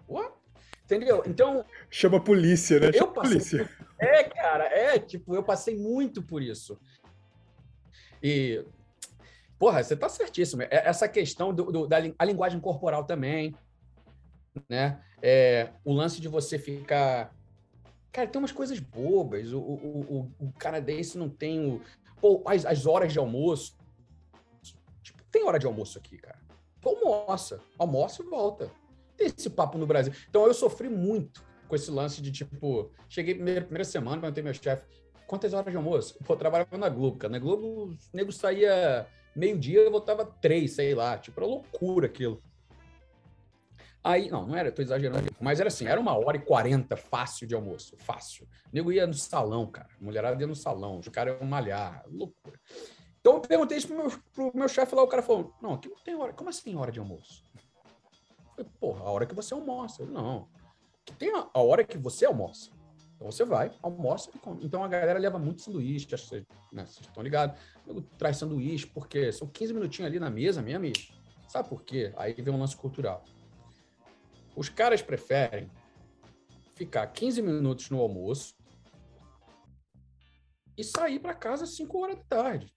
[0.06, 0.32] what?
[0.84, 1.22] Entendeu?
[1.26, 1.64] Então.
[1.90, 2.90] Chama a polícia, né?
[2.94, 3.32] Eu passei.
[3.32, 3.70] Polícia.
[3.98, 6.80] É, cara, é, tipo, eu passei muito por isso.
[8.22, 8.64] E.
[9.58, 10.62] Porra, você tá certíssimo.
[10.62, 13.54] É, essa questão do, do, da a linguagem corporal também,
[14.66, 14.98] né?
[15.20, 17.36] É, o lance de você ficar.
[18.12, 19.52] Cara, tem umas coisas bobas.
[19.52, 21.82] O, o, o, o canadense não tem o.
[22.20, 23.76] Pô, as, as horas de almoço.
[25.02, 26.48] Tipo, tem hora de almoço aqui, cara
[26.88, 28.70] almoça, almoça e volta.
[29.16, 30.12] Tem esse papo no Brasil.
[30.28, 34.54] Então eu sofri muito com esse lance de tipo, cheguei primeira, primeira semana, perguntei meu
[34.54, 34.84] chefe,
[35.26, 36.16] quantas horas de almoço?
[36.24, 37.32] Pô, eu trabalhava na Globo, cara.
[37.32, 41.18] Na Globo, o nego saía meio-dia e voltava três, sei lá.
[41.18, 42.42] Tipo, era loucura aquilo.
[44.02, 47.46] Aí, não, não era, tô exagerando, mas era assim, era uma hora e quarenta fácil
[47.46, 48.46] de almoço, fácil.
[48.66, 49.88] O nego ia no salão, cara.
[50.00, 52.58] Mulherada ia no salão, os caras iam malhar, loucura.
[53.20, 55.88] Então eu perguntei isso pro meu, pro meu chefe lá, o cara falou: Não, aqui
[55.88, 56.32] não tem hora.
[56.32, 57.44] Como assim hora de almoço?
[57.54, 60.02] Eu falei, porra, a hora que você almoça.
[60.02, 60.48] Eu, não.
[61.18, 62.70] Tem a, a, hora que você almoça.
[63.16, 64.64] Então você vai, almoça e come.
[64.64, 67.58] Então a galera leva muito sanduíche, vocês, né, vocês estão ligados.
[68.16, 70.86] Traz sanduíche, porque são 15 minutinhos ali na mesa mesmo.
[70.86, 70.92] E
[71.48, 72.12] sabe por quê?
[72.16, 73.24] Aí vem um lance cultural.
[74.58, 75.70] Os caras preferem
[76.74, 78.56] ficar 15 minutos no almoço
[80.76, 82.74] e sair para casa às 5 horas da tarde.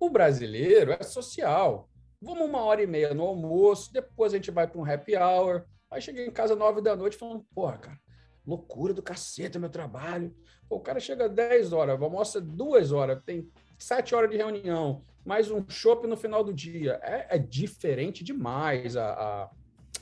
[0.00, 1.90] O brasileiro é social.
[2.18, 5.66] Vamos uma hora e meia no almoço, depois a gente vai para um happy hour.
[5.90, 8.00] Aí cheguei em casa nove da noite falando, porra, cara,
[8.46, 10.34] loucura do cacete meu trabalho.
[10.66, 15.50] Pô, o cara chega 10 horas, almoça duas horas, tem sete horas de reunião, mais
[15.50, 16.98] um shopping no final do dia.
[17.02, 19.50] É, é diferente demais a, a,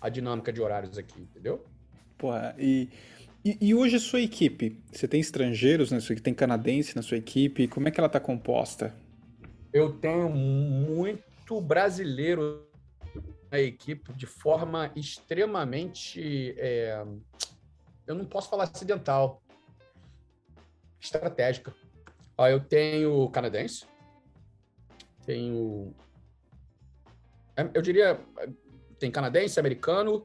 [0.03, 1.65] a, dinâmica de horários aqui, entendeu?
[2.19, 2.89] Porra, e,
[3.45, 4.79] e, e, hoje a sua equipe?
[4.93, 6.25] Você tem estrangeiros na sua equipe?
[6.25, 7.69] Tem canadense na sua equipe?
[7.69, 8.95] Como é que ela está composta?
[9.73, 12.69] eu tenho muito brasileiro
[13.51, 16.55] na equipe de forma extremamente.
[16.59, 17.03] É,
[18.07, 19.43] eu não posso falar acidental,
[21.01, 21.75] estratégica.
[22.37, 23.87] Ó, eu tenho canadense,
[25.25, 25.95] tenho.
[27.57, 28.21] É, eu diria.
[29.03, 30.25] Tem canadense, americano,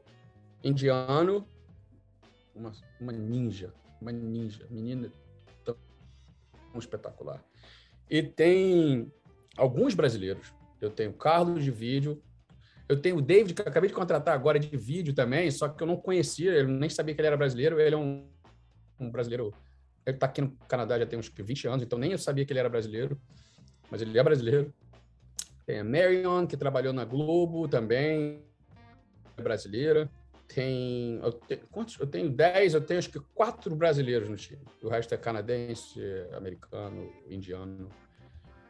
[0.62, 1.44] indiano,
[2.54, 5.10] uma, uma ninja, uma ninja, menina
[5.64, 5.74] tão
[6.76, 7.42] espetacular.
[8.08, 9.12] E tem
[9.56, 10.54] alguns brasileiros.
[10.80, 12.22] Eu tenho Carlos de vídeo,
[12.88, 15.86] eu tenho o David, que acabei de contratar agora de vídeo também, só que eu
[15.88, 17.80] não conhecia, eu nem sabia que ele era brasileiro.
[17.80, 18.30] Ele é um,
[19.00, 19.52] um brasileiro.
[20.06, 22.52] Ele está aqui no Canadá já tem uns 20 anos, então nem eu sabia que
[22.52, 23.20] ele era brasileiro,
[23.90, 24.72] mas ele é brasileiro.
[25.66, 28.46] Tem a Marion, que trabalhou na Globo também,
[29.42, 30.10] brasileira.
[30.46, 31.20] tem.
[31.22, 31.98] Eu tenho, quantos?
[31.98, 34.62] Eu tenho 10, eu tenho acho que quatro brasileiros no time.
[34.82, 36.00] O resto é canadense,
[36.34, 37.88] americano, indiano.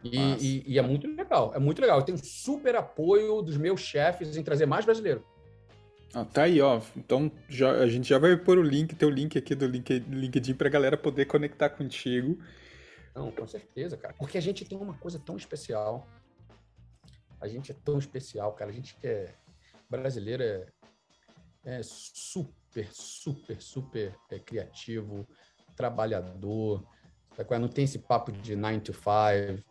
[0.03, 1.99] E, e, e, é muito legal, é muito legal.
[1.99, 5.25] Eu tenho super apoio dos meus chefes em trazer mais brasileiro.
[6.15, 6.81] Ah, tá aí, ó.
[6.97, 10.69] Então já, a gente já vai pôr o link, teu link aqui do LinkedIn pra
[10.69, 12.39] galera poder conectar contigo.
[13.15, 14.15] Não, com certeza, cara.
[14.17, 16.07] Porque a gente tem uma coisa tão especial.
[17.41, 18.71] A gente é tão especial, cara.
[18.71, 19.35] A gente é
[19.89, 20.67] brasileiro é,
[21.65, 25.27] é super, super, super é, criativo,
[25.77, 26.85] trabalhador.
[27.61, 29.65] Não tem esse papo de 9 to 5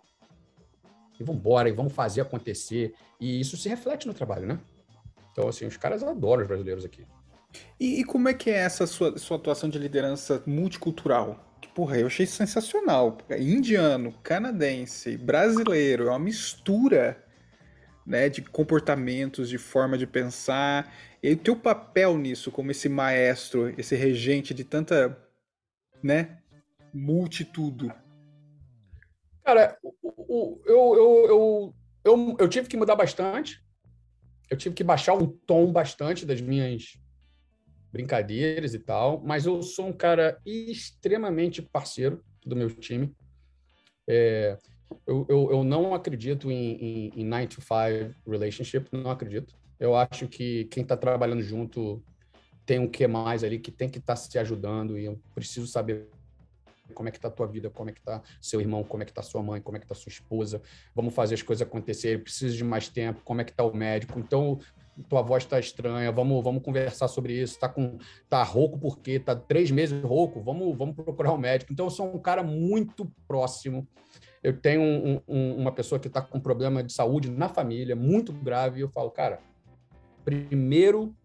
[1.20, 2.94] e vamos embora, e vamos fazer acontecer.
[3.20, 4.60] E isso se reflete no trabalho, né?
[5.32, 7.06] Então, assim, os caras adoram os brasileiros aqui.
[7.80, 11.44] E, e como é que é essa sua, sua atuação de liderança multicultural?
[11.62, 13.18] Que, porra, eu achei sensacional.
[13.38, 17.24] Indiano, canadense, brasileiro, é uma mistura
[18.08, 20.96] né, de comportamentos, de forma de pensar.
[21.22, 25.22] E o teu papel nisso, como esse maestro, esse regente de tanta,
[26.02, 26.38] né,
[26.94, 27.94] multitudo.
[29.44, 33.62] Cara, eu, eu, eu, eu, eu tive que mudar bastante.
[34.50, 36.98] Eu tive que baixar o tom bastante das minhas
[37.92, 43.14] brincadeiras e tal, mas eu sou um cara extremamente parceiro do meu time.
[45.06, 49.56] Eu, eu, eu, não acredito em, em, em 9 to 5 relationship, não acredito.
[49.80, 52.04] Eu acho que quem está trabalhando junto
[52.66, 55.68] tem um que mais ali que tem que estar tá se ajudando e eu preciso
[55.68, 56.10] saber
[56.94, 59.06] como é que tá a tua vida, como é que tá seu irmão, como é
[59.06, 60.62] que tá sua mãe, como é que tá sua esposa,
[60.96, 64.20] vamos fazer as coisas acontecerem, preciso de mais tempo, como é que tá o médico,
[64.20, 64.60] então
[65.08, 67.98] tua voz está estranha, vamos, vamos conversar sobre isso, tá com
[68.30, 71.72] tá rouco porque tá três meses rouco, vamos, vamos procurar um médico.
[71.72, 73.88] Então eu sou um cara muito próximo.
[74.48, 78.32] Eu tenho um, um, uma pessoa que está com problema de saúde na família, muito
[78.32, 79.40] grave, e eu falo, cara,
[80.24, 81.16] primeiro,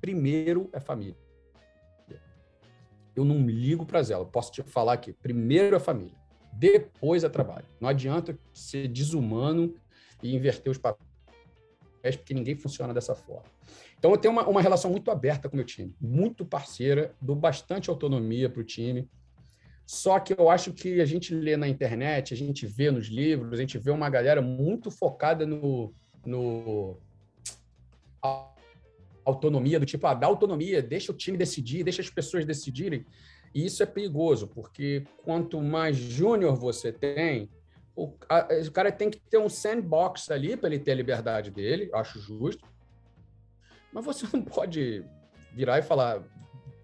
[0.00, 1.16] primeiro é família
[3.14, 4.24] eu não ligo para ela.
[4.24, 6.16] Posso te falar aqui, primeiro a família,
[6.52, 7.66] depois é trabalho.
[7.80, 9.74] Não adianta ser desumano
[10.22, 13.44] e inverter os papéis, porque ninguém funciona dessa forma.
[13.98, 17.36] Então, eu tenho uma, uma relação muito aberta com o meu time, muito parceira, dou
[17.36, 19.08] bastante autonomia para o time.
[19.86, 23.52] Só que eu acho que a gente lê na internet, a gente vê nos livros,
[23.52, 25.92] a gente vê uma galera muito focada no,
[26.24, 26.96] no
[29.24, 33.04] autonomia, do tipo, ah, dá autonomia, deixa o time decidir, deixa as pessoas decidirem.
[33.54, 37.50] E isso é perigoso, porque quanto mais júnior você tem,
[37.94, 41.50] o, a, o, cara tem que ter um sandbox ali para ele ter a liberdade
[41.50, 42.66] dele, acho justo.
[43.92, 45.04] Mas você não pode
[45.52, 46.22] virar e falar,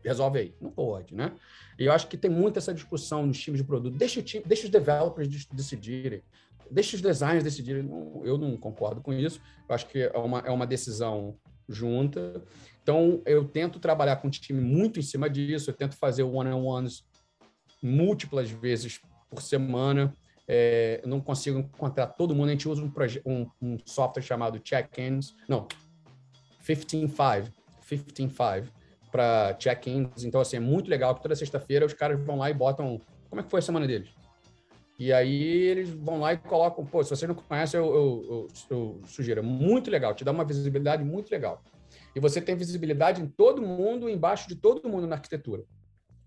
[0.05, 0.55] resolve aí.
[0.61, 1.33] Não pode, né?
[1.79, 3.97] E eu acho que tem muita essa discussão nos times de produto.
[3.97, 6.23] Deixa, o time, deixa os developers decidirem,
[6.71, 7.89] deixa os designers decidirem.
[8.25, 9.41] eu não concordo com isso.
[9.69, 11.37] Eu acho que é uma, é uma decisão
[11.69, 12.43] junta.
[12.83, 17.05] Então, eu tento trabalhar com o time muito em cima disso, eu tento fazer one-on-ones
[17.83, 20.15] múltiplas vezes por semana.
[20.47, 22.91] É, eu não consigo encontrar todo mundo, a gente usa um,
[23.27, 25.69] um, um software chamado Check-ins, não,
[26.67, 27.53] 15.5,
[27.87, 28.67] 15.5
[29.11, 30.25] para check-ins.
[30.25, 33.41] Então, assim, é muito legal que toda sexta-feira os caras vão lá e botam como
[33.41, 34.09] é que foi a semana deles.
[34.99, 38.49] E aí eles vão lá e colocam, pô, se você não conhece, eu, eu, eu,
[38.71, 39.39] eu sugiro.
[39.39, 41.63] É muito legal, te dá uma visibilidade muito legal.
[42.17, 45.63] E você tem visibilidade em todo mundo, embaixo de todo mundo na arquitetura.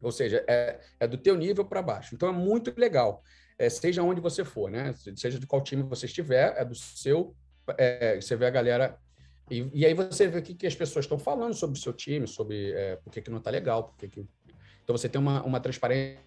[0.01, 2.15] Ou seja, é, é do teu nível para baixo.
[2.15, 3.21] Então é muito legal.
[3.59, 4.93] É, seja onde você for, né?
[5.15, 7.35] Seja de qual time você estiver, é do seu.
[7.77, 8.97] É, você vê a galera.
[9.51, 11.91] E, e, aí você vê o que, que as pessoas estão falando sobre o seu
[11.91, 14.25] time, sobre é, por que, não está legal, que.
[14.81, 16.21] Então você tem uma, uma transparência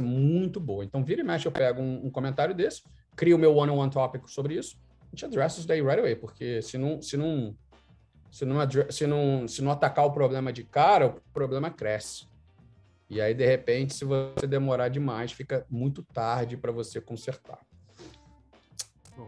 [0.00, 0.84] muito boa.
[0.84, 2.82] Então, vira e mexe, eu pego um, um comentário desse,
[3.14, 6.60] crio o meu one-on-one tópico sobre isso, a gente addressa isso daí right away, porque
[6.62, 7.54] se não, se não,
[8.28, 8.56] se não,
[8.90, 12.26] se não, se não atacar o problema de cara, o problema cresce.
[13.08, 17.60] E aí, de repente, se você demorar demais, fica muito tarde para você consertar.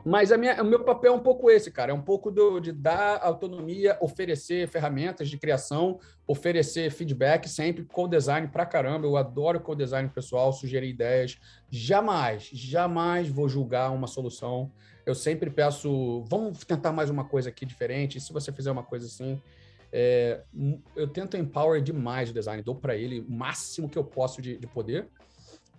[0.05, 1.93] Mas minha, o meu papel é um pouco esse, cara.
[1.93, 8.09] É um pouco do, de dar autonomia, oferecer ferramentas de criação, oferecer feedback sempre com
[8.09, 9.07] design pra caramba.
[9.07, 11.39] Eu adoro co-design pessoal, sugerir ideias.
[11.71, 14.71] Jamais, jamais vou julgar uma solução.
[15.05, 18.21] Eu sempre peço, vamos tentar mais uma coisa aqui diferente.
[18.21, 19.41] Se você fizer uma coisa assim,
[19.93, 20.43] é,
[20.97, 24.57] eu tento empower demais o design, dou para ele o máximo que eu posso de,
[24.57, 25.09] de poder.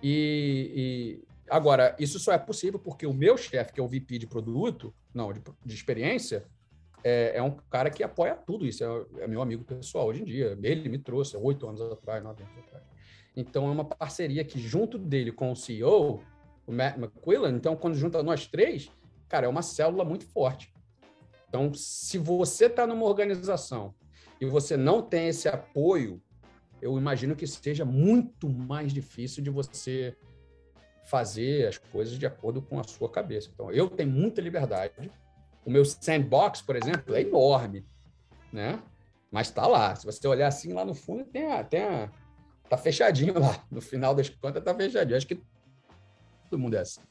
[0.01, 4.17] E, e Agora, isso só é possível porque o meu chefe, que é o VP
[4.17, 6.45] de produto, não, de, de experiência,
[7.03, 8.83] é, é, um cara que apoia tudo isso.
[8.83, 10.57] É, é, meu amigo pessoal hoje em dia.
[10.63, 12.83] Ele me trouxe oito anos atrás, nove anos atrás.
[13.35, 16.23] Então, é uma parceria que, junto dele com o CEO,
[16.65, 18.89] o Matt McQuillan, então, quando junta nós três,
[19.27, 20.73] cara, é uma célula muito forte.
[21.47, 23.93] Então, se você está numa organização
[24.41, 26.19] e você não tem esse apoio,
[26.81, 30.17] eu imagino que seja muito mais difícil de você
[31.05, 33.49] fazer as coisas de acordo com a sua cabeça.
[33.53, 35.11] Então, eu tenho muita liberdade.
[35.63, 37.85] O meu sandbox, por exemplo, é enorme,
[38.51, 38.81] né?
[39.31, 39.95] Mas está lá.
[39.95, 42.09] Se você olhar assim lá no fundo, tem a, tem a,
[42.69, 43.63] tá fechadinho lá.
[43.69, 45.17] No final das contas, tá fechadinho.
[45.17, 45.41] Acho que
[46.49, 47.01] todo mundo é assim.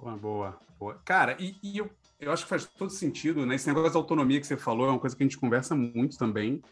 [0.00, 0.58] Boa, boa.
[0.78, 1.00] boa.
[1.04, 1.90] Cara, e, e eu,
[2.20, 3.54] eu acho que faz todo sentido, né?
[3.54, 6.16] Esse negócio da autonomia que você falou é uma coisa que a gente conversa muito
[6.16, 6.62] também.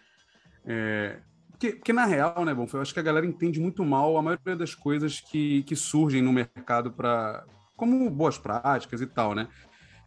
[0.64, 1.18] É,
[1.62, 4.22] porque, porque, na real, né, bom, eu acho que a galera entende muito mal a
[4.22, 7.44] maioria das coisas que, que surgem no mercado para
[7.76, 9.46] como boas práticas e tal, né?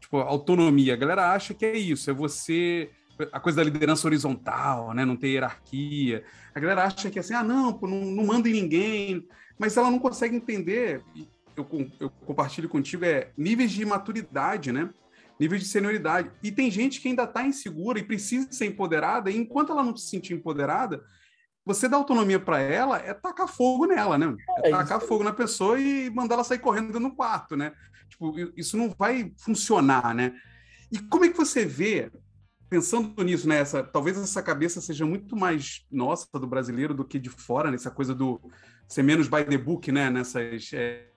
[0.01, 0.93] Tipo, autonomia.
[0.93, 2.89] A galera acha que é isso, é você
[3.31, 5.05] a coisa da liderança horizontal, né?
[5.05, 6.25] Não ter hierarquia.
[6.53, 9.25] A galera acha que é assim, ah, não, pô, não, não manda em ninguém,
[9.57, 11.01] mas ela não consegue entender.
[11.55, 11.65] Eu,
[12.01, 14.89] eu compartilho contigo é níveis de maturidade, né?
[15.39, 16.29] Níveis de senioridade.
[16.43, 19.95] E tem gente que ainda está insegura e precisa ser empoderada, e enquanto ela não
[19.95, 21.01] se sentir empoderada,
[21.66, 24.36] você dá autonomia para ela é tacar fogo nela, né?
[24.63, 27.74] É, é tacar fogo na pessoa e mandar ela sair correndo no quarto, né?
[28.07, 30.34] Tipo, isso não vai funcionar, né?
[30.91, 32.11] E como é que você vê,
[32.70, 33.57] pensando nisso, né?
[33.57, 37.89] Essa, talvez essa cabeça seja muito mais nossa do brasileiro do que de fora, nessa
[37.89, 38.39] coisa do
[38.88, 40.11] ser menos by the book, né?
[40.11, 41.07] Nessas, é,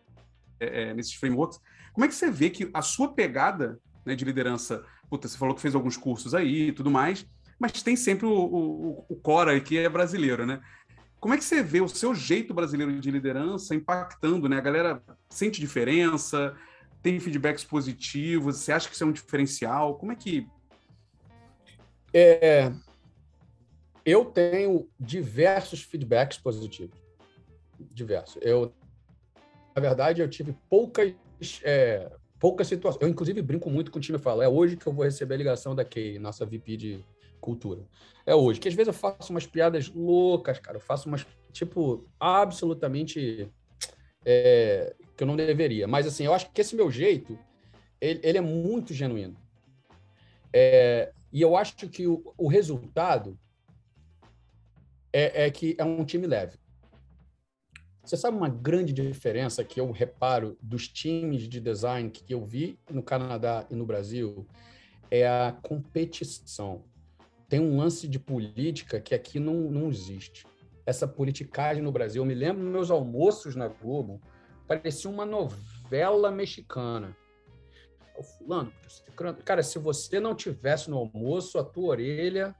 [0.58, 1.60] é, é, nesses frameworks.
[1.92, 5.54] Como é que você vê que a sua pegada né, de liderança, puta, você falou
[5.54, 7.26] que fez alguns cursos aí e tudo mais,
[7.58, 10.60] mas tem sempre o, o, o Cora que é brasileiro, né?
[11.20, 14.58] Como é que você vê o seu jeito brasileiro de liderança impactando, né?
[14.58, 16.56] A galera sente diferença,
[17.02, 19.96] tem feedbacks positivos, você acha que isso é um diferencial?
[19.96, 20.46] Como é que.
[22.14, 22.72] É,
[24.06, 26.96] eu tenho diversos feedbacks positivos.
[27.78, 28.38] Diversos.
[28.40, 28.72] Eu,
[29.74, 31.12] na verdade, eu tive poucas,
[31.64, 33.02] é, poucas situações.
[33.02, 35.34] Eu, inclusive, brinco muito com o time e falo: é hoje que eu vou receber
[35.34, 37.04] a ligação da Kay, nossa VP de
[37.40, 37.86] cultura.
[38.26, 38.60] É hoje.
[38.60, 40.76] Que às vezes eu faço umas piadas loucas, cara.
[40.76, 43.48] Eu faço umas, tipo, absolutamente.
[44.24, 45.86] É, que eu não deveria.
[45.88, 47.38] Mas, assim, eu acho que esse meu jeito,
[48.00, 49.36] ele, ele é muito genuíno.
[50.52, 53.38] É, e eu acho que o, o resultado
[55.12, 56.58] é, é que é um time leve.
[58.04, 62.78] Você sabe uma grande diferença que eu reparo dos times de design que eu vi
[62.90, 64.46] no Canadá e no Brasil?
[65.10, 66.84] É a competição
[67.48, 70.46] tem um lance de política que aqui não, não existe.
[70.84, 74.20] Essa politicagem no Brasil, eu me lembro meus almoços na Globo,
[74.66, 77.16] parecia uma novela mexicana.
[78.16, 78.72] O fulano,
[79.44, 82.54] cara, se você não tivesse no almoço, a tua orelha.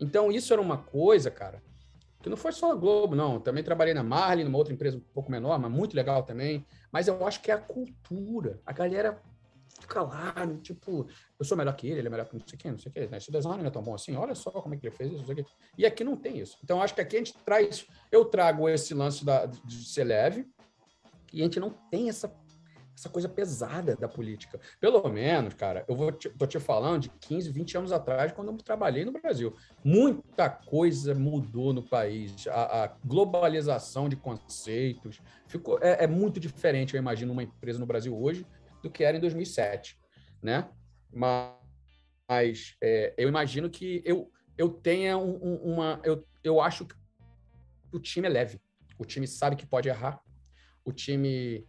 [0.00, 1.62] Então, isso era uma coisa, cara,
[2.20, 3.40] que não foi só a Globo, não.
[3.40, 6.66] também trabalhei na Marlin, numa outra empresa um pouco menor, mas muito legal também.
[6.90, 8.60] Mas eu acho que é a cultura.
[8.66, 9.22] A galera
[10.02, 11.06] lá, tipo,
[11.38, 12.92] eu sou melhor que ele, ele é melhor que não sei quem, não sei o
[12.92, 13.08] quê.
[13.10, 13.18] Né?
[13.18, 15.24] Esse design não é tão bom assim, olha só como é que ele fez isso,
[15.24, 15.44] quê.
[15.76, 16.58] E aqui não tem isso.
[16.62, 20.46] Então, acho que aqui a gente traz, eu trago esse lance da, de ser leve,
[21.32, 22.32] e a gente não tem essa,
[22.96, 24.60] essa coisa pesada da política.
[24.78, 28.52] Pelo menos, cara, eu vou te, tô te falando de 15, 20 anos atrás, quando
[28.52, 29.54] eu trabalhei no Brasil.
[29.82, 32.46] Muita coisa mudou no país.
[32.48, 37.86] A, a globalização de conceitos ficou é, é muito diferente, eu imagino, uma empresa no
[37.86, 38.46] Brasil hoje
[38.82, 39.98] do que era em 2007,
[40.42, 40.68] né?
[41.12, 46.00] Mas é, eu imagino que eu, eu tenha um, um, uma...
[46.02, 46.94] Eu, eu acho que
[47.92, 48.60] o time é leve.
[48.98, 50.20] O time sabe que pode errar.
[50.84, 51.66] O time...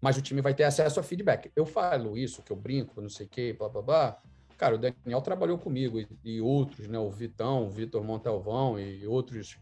[0.00, 1.50] Mas o time vai ter acesso a feedback.
[1.54, 4.22] Eu falo isso, que eu brinco, não sei o quê, blá, blá, blá.
[4.56, 6.98] Cara, o Daniel trabalhou comigo e, e outros, né?
[6.98, 9.58] O Vitão, o Vitor Montalvão e outros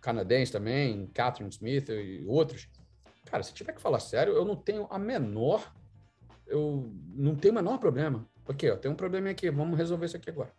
[0.00, 2.68] canadenses também, Catherine Smith e outros.
[3.26, 5.72] Cara, se tiver que falar sério, eu não tenho a menor
[6.52, 8.26] eu não tenho o menor problema.
[8.46, 10.52] Ok, ó, tem um problema aqui, vamos resolver isso aqui agora.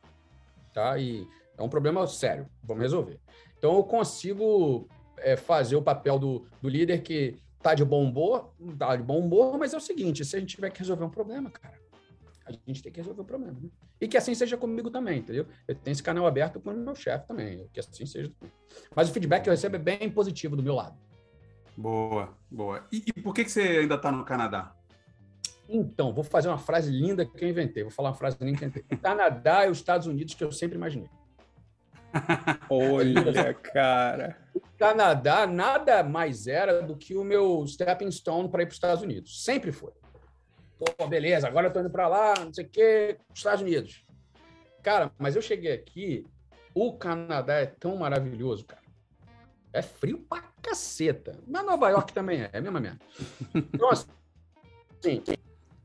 [0.74, 0.98] Tá?
[0.98, 1.28] E
[1.58, 3.20] é um problema sério, vamos resolver.
[3.58, 4.88] Então eu consigo
[5.18, 9.20] é, fazer o papel do, do líder que tá de bom humor, tá de bom
[9.20, 11.80] humor, mas é o seguinte, se a gente tiver que resolver um problema, cara,
[12.46, 13.58] a gente tem que resolver o problema.
[13.62, 13.70] Né?
[14.02, 15.46] E que assim seja comigo também, entendeu?
[15.68, 18.32] Eu tenho esse canal aberto com o meu chefe também, que assim seja.
[18.96, 20.98] Mas o feedback que eu recebo é bem positivo do meu lado.
[21.78, 22.86] Boa, boa.
[22.92, 24.76] E, e por que, que você ainda está no Canadá?
[25.76, 27.82] Então, vou fazer uma frase linda que eu inventei.
[27.82, 28.96] Vou falar uma frase linda que eu inventei.
[28.96, 31.10] O Canadá é os Estados Unidos que eu sempre imaginei.
[32.70, 34.38] Olha, cara.
[34.54, 38.76] O Canadá nada mais era do que o meu stepping stone para ir para os
[38.76, 39.44] Estados Unidos.
[39.44, 39.92] Sempre foi.
[40.78, 44.06] Pô, beleza, agora eu tô indo para lá, não sei o quê, Estados Unidos.
[44.84, 46.24] Cara, mas eu cheguei aqui,
[46.76, 48.84] o Canadá é tão maravilhoso, cara.
[49.72, 51.40] É frio pra caceta.
[51.48, 53.00] Mas Nova York também é, é a mesma merda.
[53.56, 55.24] Então, assim,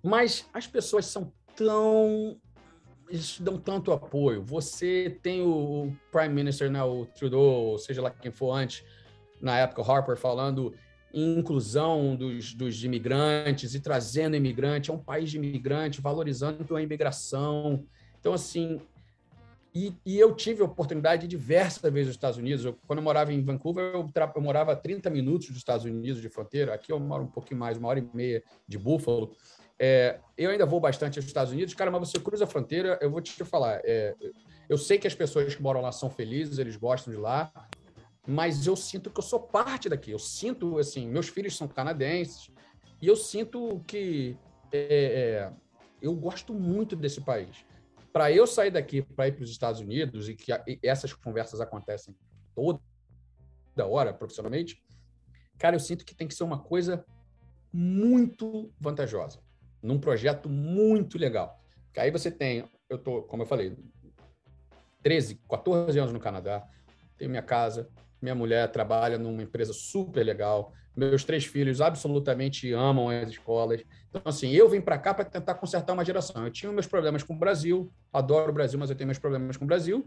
[0.02, 2.40] mas as pessoas são tão
[3.08, 4.42] eles dão tanto apoio.
[4.42, 8.84] Você tem o, Prime Minister, né, o Trudeau, seja lá quem for antes,
[9.40, 10.74] na época, o Harper, falando
[11.12, 14.90] em inclusão dos, dos imigrantes e trazendo imigrante.
[14.90, 17.84] É um país de imigrante, valorizando a imigração.
[18.20, 18.80] Então, assim,
[19.74, 22.64] e, e, eu tive a oportunidade de diversas vezes nos Estados Unidos.
[22.64, 26.20] Eu, quando eu morava em Vancouver, eu, eu, morava a 30 minutos dos Estados Unidos
[26.20, 26.74] de fronteira.
[26.74, 29.32] Aqui eu moro um pouquinho mais, uma hora e meia de Buffalo.
[29.78, 33.10] É, eu ainda vou bastante aos Estados Unidos, cara, mas você cruza a fronteira, eu
[33.10, 33.80] vou te falar.
[33.84, 34.14] É,
[34.68, 37.52] eu sei que as pessoas que moram lá são felizes, eles gostam de lá,
[38.26, 40.10] mas eu sinto que eu sou parte daqui.
[40.10, 42.50] Eu sinto, assim, meus filhos são canadenses
[43.00, 44.36] e eu sinto que
[44.72, 45.52] é, é
[46.02, 47.64] eu gosto muito desse país.
[48.12, 50.52] Para eu sair daqui para ir para os Estados Unidos e que
[50.82, 52.16] essas conversas acontecem
[52.54, 52.80] toda
[53.78, 54.82] hora profissionalmente,
[55.56, 57.04] cara, eu sinto que tem que ser uma coisa
[57.72, 59.40] muito vantajosa
[59.82, 61.60] num projeto muito legal.
[61.92, 63.76] Que aí você tem, eu tô, como eu falei,
[65.02, 66.66] 13, 14 anos no Canadá,
[67.16, 67.88] tenho minha casa,
[68.20, 73.84] minha mulher trabalha numa empresa super legal, meus três filhos absolutamente amam as escolas.
[74.10, 76.44] Então, assim, eu vim para cá para tentar consertar uma geração.
[76.44, 79.56] Eu tinha meus problemas com o Brasil, adoro o Brasil, mas eu tenho meus problemas
[79.56, 80.04] com o Brasil.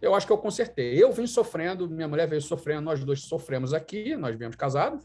[0.00, 1.02] Eu acho que eu consertei.
[1.02, 5.04] Eu vim sofrendo, minha mulher veio sofrendo, nós dois sofremos aqui, nós viemos casados.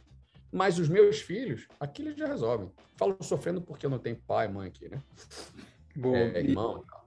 [0.52, 2.72] Mas os meus filhos, aqui eles já resolvem.
[2.96, 5.02] Falo sofrendo porque eu não tenho pai, mãe aqui, né?
[5.96, 6.18] Boa.
[6.18, 7.06] É, irmão e tal.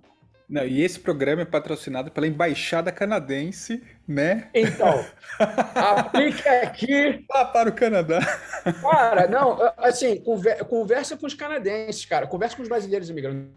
[0.48, 4.48] Não, e esse programa é patrocinado pela Embaixada Canadense, né?
[4.54, 5.04] Então,
[5.76, 7.26] aplique aqui.
[7.30, 8.20] Lá para o Canadá.
[8.80, 10.18] Cara, não, assim,
[10.64, 12.26] conversa com os canadenses, cara.
[12.26, 13.52] Conversa com os brasileiros imigrantes.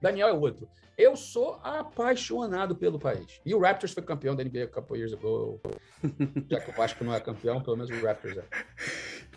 [0.00, 0.68] Daniel é outro.
[0.96, 3.40] Eu sou apaixonado pelo país.
[3.44, 5.60] E o Raptors foi campeão da NBA a couple years ago.
[6.48, 8.44] Já que o Vasco não é campeão, pelo menos o Raptors é.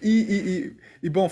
[0.02, 1.30] E, e, e, e bom,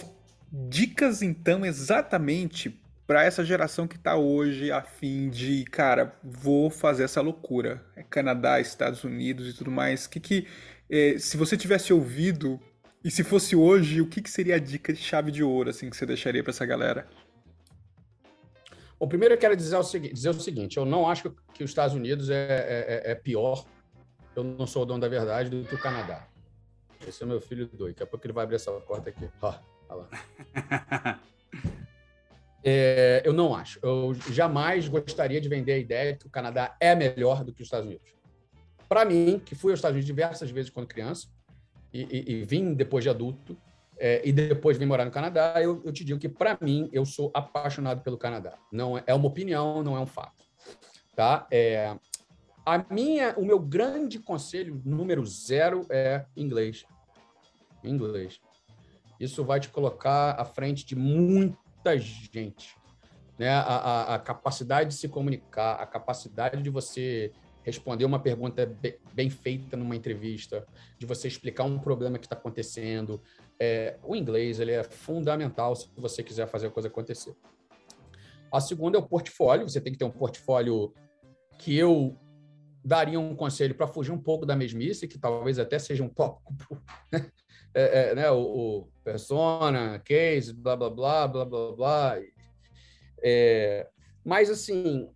[0.51, 7.03] dicas então exatamente para essa geração que está hoje a fim de, cara, vou fazer
[7.03, 7.85] essa loucura.
[7.95, 10.07] É Canadá, Estados Unidos e tudo mais.
[10.07, 10.47] Que que,
[10.89, 12.59] é, se você tivesse ouvido
[13.03, 15.89] e se fosse hoje, o que, que seria a dica de chave de ouro assim
[15.89, 17.07] que você deixaria para essa galera?
[18.99, 21.69] Bom, primeiro eu quero dizer o, segui dizer o seguinte: eu não acho que os
[21.69, 23.65] Estados Unidos é, é, é, é pior,
[24.35, 26.27] eu não sou o dono da verdade, do que o Canadá.
[27.07, 27.93] Esse é meu filho doido.
[27.93, 29.29] Daqui a pouco ele vai abrir essa porta aqui.
[29.41, 29.53] Ó,
[29.89, 31.19] olha lá.
[32.67, 33.79] É, eu não acho.
[33.83, 37.61] Eu jamais gostaria de vender a ideia de que o Canadá é melhor do que
[37.61, 38.11] os Estados Unidos.
[38.89, 41.27] Para mim, que fui aos Estados Unidos diversas vezes quando criança
[41.93, 43.55] e, e, e vim depois de adulto,
[43.97, 47.05] é, e depois vim morar no Canadá, eu, eu te digo que, para mim, eu
[47.05, 48.57] sou apaixonado pelo Canadá.
[48.71, 50.43] Não é, é uma opinião, não é um fato.
[51.15, 51.47] Tá?
[51.49, 51.95] É,
[52.65, 56.85] a minha, o meu grande conselho número zero é inglês.
[57.83, 58.39] Inglês.
[59.19, 62.75] Isso vai te colocar à frente de muita gente.
[63.37, 63.49] Né?
[63.49, 67.31] A, a, a capacidade de se comunicar, a capacidade de você
[67.65, 68.71] responder uma pergunta
[69.11, 70.67] bem feita numa entrevista,
[70.99, 73.19] de você explicar um problema que está acontecendo.
[73.59, 77.35] É, o inglês ele é fundamental se você quiser fazer a coisa acontecer.
[78.51, 79.67] A segunda é o portfólio.
[79.67, 80.93] Você tem que ter um portfólio
[81.57, 82.17] que eu
[82.83, 86.79] daria um conselho para fugir um pouco da mesmice, que talvez até seja um tópico,
[87.73, 88.29] é, é, né?
[88.29, 92.21] o, o, persona, case, blá, blá, blá, blá, blá, blá.
[93.23, 93.89] É,
[94.23, 95.09] mas, assim,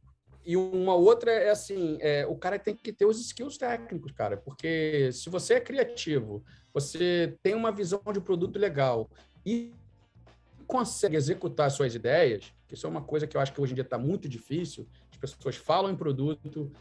[0.44, 4.36] e uma outra é assim, é, o cara tem que ter os skills técnicos, cara,
[4.36, 6.44] porque se você é criativo,
[6.74, 9.10] você tem uma visão de produto legal
[9.46, 9.74] e
[10.68, 13.76] consegue executar suas ideias, que isso é uma coisa que eu acho que hoje em
[13.76, 16.72] dia está muito difícil, as pessoas falam em produto,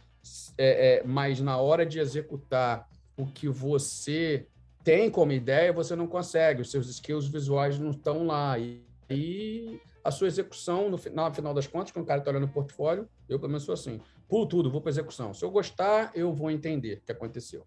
[0.57, 4.47] é, é, mas na hora de executar o que você
[4.85, 8.59] tem como ideia, você não consegue, os seus skills visuais não estão lá.
[8.59, 12.47] E, e a sua execução, no final, final das contas, quando o cara está olhando
[12.47, 15.35] o portfólio, eu pelo menos sou assim, pulo tudo, vou para execução.
[15.35, 17.67] Se eu gostar, eu vou entender o que aconteceu.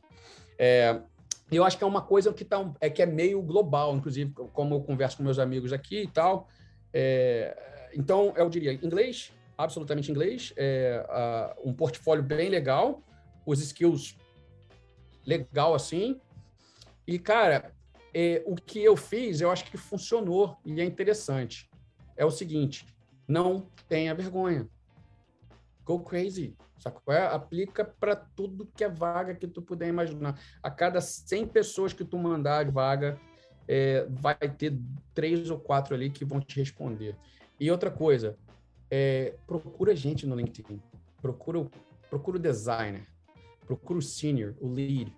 [0.57, 1.01] É,
[1.57, 4.75] eu acho que é uma coisa que, tá, é, que é meio global, inclusive, como
[4.75, 6.47] eu converso com meus amigos aqui e tal.
[6.93, 13.01] É, então, eu diria inglês, absolutamente inglês, é, uh, um portfólio bem legal,
[13.45, 14.15] os skills
[15.25, 16.19] legal assim.
[17.05, 17.73] E, cara,
[18.13, 21.69] é, o que eu fiz, eu acho que funcionou e é interessante
[22.21, 22.85] é o seguinte:
[23.27, 24.67] não tenha vergonha.
[25.85, 26.55] Go crazy.
[27.07, 30.39] É, aplica para tudo que é vaga que tu puder imaginar.
[30.63, 33.19] A cada 100 pessoas que tu mandar de vaga,
[33.67, 34.77] é, vai ter
[35.13, 37.15] três ou quatro ali que vão te responder.
[37.59, 38.37] E outra coisa,
[38.89, 40.81] é, procura gente no LinkedIn.
[41.21, 41.69] Procura,
[42.09, 43.07] procura o designer.
[43.67, 45.15] Procura o senior, o lead.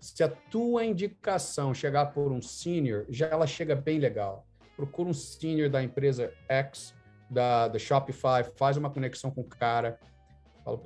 [0.00, 4.46] Se a tua indicação chegar por um senior, já ela chega bem legal
[4.76, 6.94] procura um senior da empresa X,
[7.30, 9.98] da, da Shopify, faz uma conexão com o cara.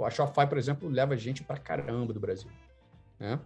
[0.04, 2.50] A Shopify, por exemplo, leva gente pra caramba do Brasil.
[3.18, 3.38] Né?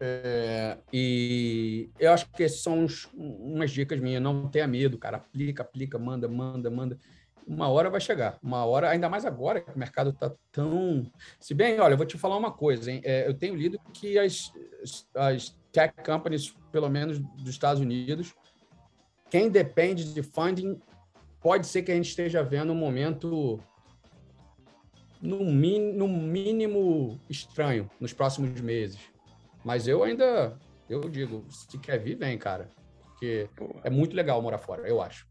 [0.00, 4.22] É, e eu acho que essas são uns, umas dicas minhas.
[4.22, 5.18] Não tenha medo, cara.
[5.18, 6.98] Aplica, aplica, manda, manda, manda.
[7.46, 8.38] Uma hora vai chegar.
[8.42, 11.10] Uma hora, ainda mais agora que o mercado está tão.
[11.38, 13.00] Se bem, olha, eu vou te falar uma coisa, hein?
[13.04, 14.52] É, eu tenho lido que as,
[15.14, 18.34] as tech companies, pelo menos dos Estados Unidos,
[19.30, 20.80] quem depende de funding,
[21.40, 23.60] pode ser que a gente esteja vendo um momento
[25.20, 29.00] no, min, no mínimo estranho nos próximos meses.
[29.64, 30.58] Mas eu ainda,
[30.88, 32.68] eu digo, se quer vir, vem, cara.
[33.02, 33.80] Porque Porra.
[33.84, 35.26] é muito legal morar fora, eu acho.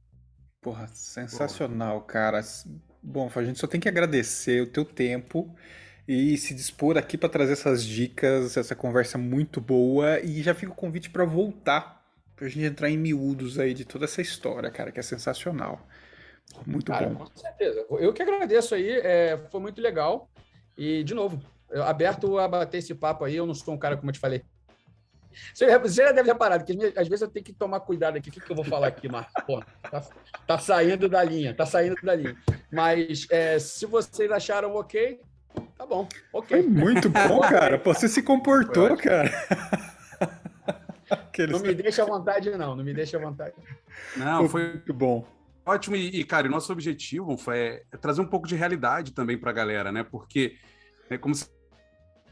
[0.61, 2.07] Porra, sensacional, Porra.
[2.07, 2.41] cara.
[3.01, 5.53] Bom, a gente só tem que agradecer o teu tempo
[6.07, 10.19] e se dispor aqui para trazer essas dicas, essa conversa muito boa.
[10.21, 12.02] E já fica o convite para voltar,
[12.35, 15.85] para a gente entrar em miúdos aí de toda essa história, cara, que é sensacional.
[16.65, 17.25] Muito cara, bom.
[17.25, 17.85] Com certeza.
[17.91, 20.29] Eu que agradeço aí, é, foi muito legal.
[20.77, 21.41] E, de novo,
[21.85, 23.35] aberto a bater esse papo aí.
[23.35, 24.43] Eu não sou um cara, como eu te falei.
[25.53, 28.29] Você já deve ter parado, que às vezes eu tenho que tomar cuidado aqui.
[28.29, 29.33] O que, que eu vou falar aqui, Marcos?
[29.47, 30.03] Pô, tá,
[30.45, 32.37] tá, saindo da linha, tá saindo da linha.
[32.71, 35.19] Mas é, se vocês acharam ok,
[35.75, 36.07] tá bom.
[36.31, 36.61] Ok.
[36.61, 37.81] Foi muito bom, cara.
[37.83, 39.31] Você se comportou, cara.
[41.49, 42.75] Não me deixa à vontade, não.
[42.75, 43.55] Não me deixa à vontade.
[44.15, 45.25] Não, foi muito bom.
[45.65, 45.95] Ótimo.
[45.95, 49.51] E, e cara, o nosso objetivo foi é, trazer um pouco de realidade também para
[49.51, 50.03] a galera, né?
[50.03, 50.57] Porque,
[51.09, 51.47] é, como você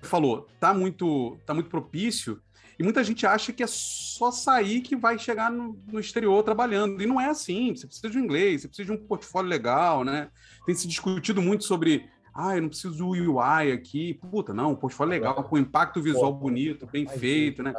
[0.02, 2.42] falou, tá muito, tá muito propício
[2.82, 7.00] e muita gente acha que é só sair que vai chegar no, no, exterior trabalhando.
[7.00, 7.76] E não é assim.
[7.76, 10.30] Você precisa de um inglês, você precisa de um portfólio legal, né?
[10.66, 12.10] Tem se discutido muito sobre.
[12.34, 14.16] Ah, eu não preciso do UI aqui.
[14.16, 17.72] Puta, não, portfólio legal, com impacto visual bonito, bem feito, né?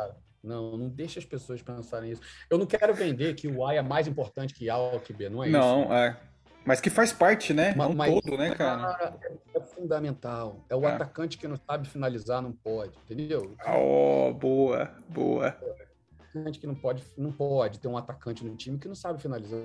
[0.43, 2.21] Não, não deixa as pessoas pensarem isso.
[2.51, 5.29] Eu não quero vender que o A é mais importante que A ou que B,
[5.29, 5.89] não é não, isso.
[5.89, 6.21] Não, é.
[6.65, 7.75] Mas que faz parte, né?
[7.75, 9.17] Mas, um todo, né, cara?
[9.55, 10.65] É fundamental.
[10.69, 10.93] É o é.
[10.93, 13.57] atacante que não sabe finalizar, não pode, entendeu?
[13.67, 15.57] Oh, boa, boa.
[15.61, 19.21] O atacante que não pode, não pode ter um atacante no time que não sabe
[19.21, 19.61] finalizar.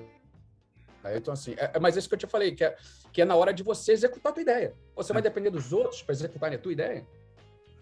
[1.14, 2.76] Então, assim, é, é mas é isso que eu te falei, que é,
[3.12, 4.74] que é na hora de você executar a tua ideia.
[4.96, 5.22] Você vai é.
[5.22, 7.06] depender dos outros para executar a tua ideia.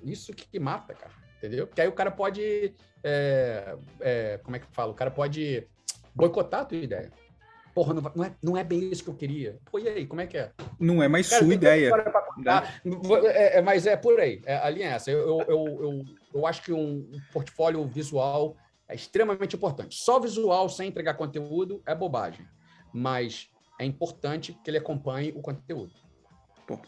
[0.03, 1.13] Isso que, que, mata, cara.
[1.39, 1.67] Entendeu?
[1.67, 2.75] Porque aí o cara pode.
[3.05, 4.93] É, é, como é que fala?
[4.93, 5.67] O cara pode
[6.15, 7.11] boicotar a tua ideia
[7.77, 9.59] porra, não, não, é, não é bem isso que eu queria.
[9.71, 10.51] Pô, e aí, como é que é?
[10.81, 11.91] Não é mais Cara, sua ideia.
[12.39, 12.63] Né?
[13.27, 15.11] É, é, mas é por aí, é, a linha é essa.
[15.11, 18.57] Eu, eu, eu, eu, acho que um portfólio visual
[18.89, 19.95] é extremamente importante.
[19.95, 22.47] Só visual sem entregar conteúdo é bobagem,
[22.95, 25.93] mas é importante que ele acompanhe o conteúdo.
[26.67, 26.79] Pô,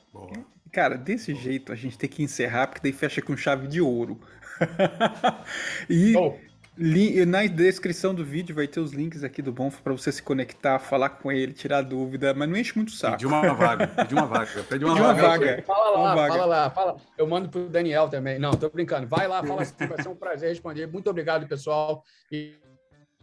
[0.73, 4.21] cara, desse jeito a gente tem que encerrar, porque daí fecha com chave de ouro.
[5.89, 6.35] e oh.
[7.27, 10.79] Na descrição do vídeo vai ter os links aqui do Bonfa para você se conectar,
[10.79, 13.15] falar com ele, tirar dúvida, mas não enche muito saco.
[13.15, 15.47] Pede uma vaga, pede uma vaga, pede uma, uma vaga.
[15.47, 15.63] vaga.
[15.67, 16.33] Fala lá, uma vaga.
[16.35, 16.97] fala lá, fala.
[17.17, 18.39] Eu mando pro Daniel também.
[18.39, 19.09] Não, tô brincando.
[19.09, 20.87] Vai lá, fala assim, vai ser um prazer responder.
[20.87, 22.05] Muito obrigado, pessoal.
[22.31, 22.55] E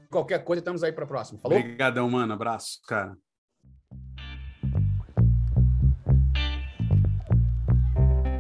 [0.10, 1.40] qualquer coisa, estamos aí para a próxima.
[1.40, 1.58] Falou?
[1.58, 2.34] Obrigadão, mano.
[2.34, 3.16] Abraço, cara.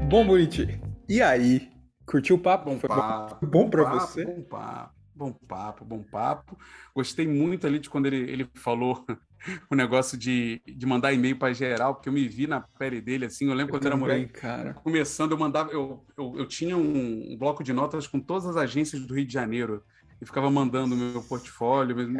[0.07, 0.79] Bom, Buriti.
[1.09, 1.71] E aí?
[2.05, 2.69] Curtiu o papo?
[2.69, 4.23] Bom Foi papo, bom, bom para você?
[4.23, 4.95] Bom papo.
[5.15, 6.57] Bom papo, bom papo.
[6.93, 9.03] Gostei muito ali de quando ele, ele falou
[9.71, 13.25] o negócio de, de mandar e-mail para geral, porque eu me vi na pele dele
[13.25, 13.47] assim.
[13.47, 14.73] Eu lembro eu quando também, era mulher cara.
[14.75, 18.57] começando, eu mandava, eu, eu, eu tinha um, um, bloco de notas com todas as
[18.57, 19.83] agências do Rio de Janeiro
[20.21, 21.95] e ficava mandando o meu portfólio.
[21.95, 22.19] Mesmo.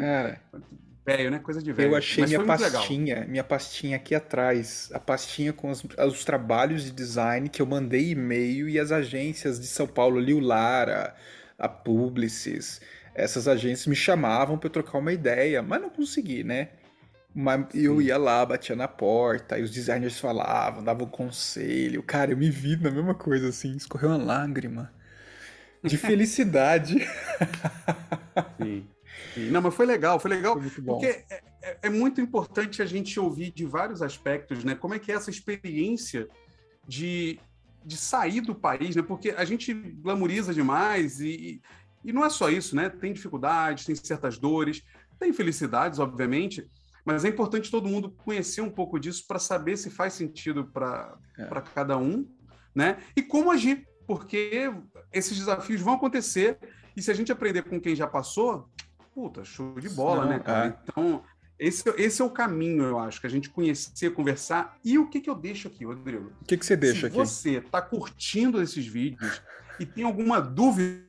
[1.06, 1.38] Velho, né?
[1.38, 1.90] Coisa de velho.
[1.90, 3.28] Eu achei Mas minha pastinha, legal.
[3.30, 8.10] minha pastinha aqui atrás, a pastinha com os, os trabalhos de design que eu mandei
[8.10, 11.14] e-mail e as agências de São Paulo, Liu Lara
[11.56, 12.80] a Publicis,
[13.14, 16.70] essas agências me chamavam para eu trocar uma ideia, mas não consegui, né?
[17.34, 22.02] Mas eu ia lá, batia na porta, e os designers falavam, davam conselho.
[22.02, 24.92] Cara, eu me vi na mesma coisa, assim, escorreu uma lágrima
[25.84, 27.06] de felicidade.
[28.60, 28.95] Sim.
[29.50, 33.18] Não, mas foi legal, foi legal, foi porque é, é, é, muito importante a gente
[33.20, 34.74] ouvir de vários aspectos, né?
[34.74, 36.28] Como é que é essa experiência
[36.86, 37.38] de
[37.86, 39.02] de sair do país, né?
[39.02, 41.62] Porque a gente glamoriza demais e,
[42.04, 42.90] e não é só isso, né?
[42.90, 44.82] Tem dificuldades, tem certas dores,
[45.20, 46.68] tem felicidades, obviamente,
[47.04, 51.16] mas é importante todo mundo conhecer um pouco disso para saber se faz sentido para
[51.38, 51.44] é.
[51.72, 52.28] cada um,
[52.74, 52.98] né?
[53.16, 54.68] E como agir, porque
[55.12, 56.58] esses desafios vão acontecer
[56.96, 58.68] e se a gente aprender com quem já passou,
[59.16, 60.66] puta, show de bola, não, né, cara?
[60.66, 60.78] É.
[60.82, 61.24] Então,
[61.58, 64.76] esse, esse é o caminho, eu acho, que a gente conhecer, conversar.
[64.84, 66.30] E o que, que eu deixo aqui, Rodrigo?
[66.42, 67.14] O que, que você deixa Se aqui?
[67.14, 69.40] Se você está curtindo esses vídeos
[69.80, 71.00] e tem alguma dúvida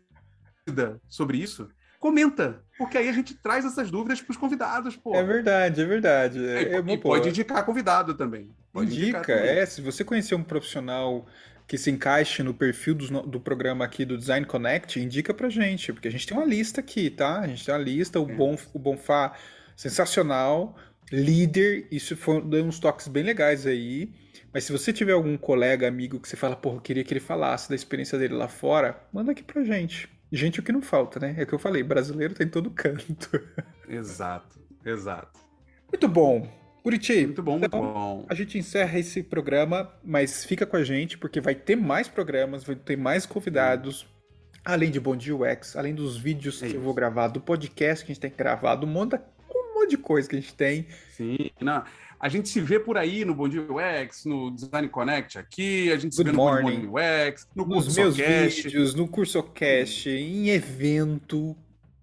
[1.09, 5.13] sobre isso, comenta, porque aí a gente traz essas dúvidas para os convidados, pô.
[5.13, 6.47] É verdade, é verdade.
[6.47, 8.49] É, é, e pode indicar convidado também.
[8.71, 9.49] Pode Indica, também.
[9.49, 9.65] é.
[9.65, 11.25] Se você conhecer um profissional
[11.67, 15.91] que se encaixe no perfil do, do programa aqui do Design Connect, indica pra gente,
[15.91, 17.41] porque a gente tem uma lista aqui, tá?
[17.41, 18.33] A gente tem uma lista, o, é.
[18.33, 19.33] Bon, o Bonfá
[19.75, 20.77] sensacional,
[21.11, 24.11] líder, isso foi deu uns toques bem legais aí.
[24.53, 27.19] Mas se você tiver algum colega, amigo que você fala, porra, eu queria que ele
[27.19, 30.09] falasse da experiência dele lá fora, manda aqui pra gente.
[30.31, 31.35] Gente, o que não falta, né?
[31.37, 33.29] É o que eu falei, brasileiro tem todo canto.
[33.87, 35.39] Exato, exato.
[35.89, 36.66] Muito bom.
[36.87, 37.25] Curiti.
[37.25, 38.25] Muito bom, muito então, bom.
[38.29, 42.63] A gente encerra esse programa, mas fica com a gente, porque vai ter mais programas,
[42.63, 44.07] vai ter mais convidados.
[44.63, 48.05] Além de Bom Dia UX, além dos vídeos é que eu vou gravar, do podcast
[48.05, 49.17] que a gente tem gravado, um monte,
[49.53, 50.87] um monte de coisa que a gente tem.
[51.09, 51.83] Sim, não.
[52.17, 55.97] A gente se vê por aí no Bom Dia UX, no Design Connect aqui, a
[55.97, 56.87] gente se Good vê no morning.
[56.87, 61.53] Bom Dia UX, no Nos meus vídeos, no CursoCast, em evento,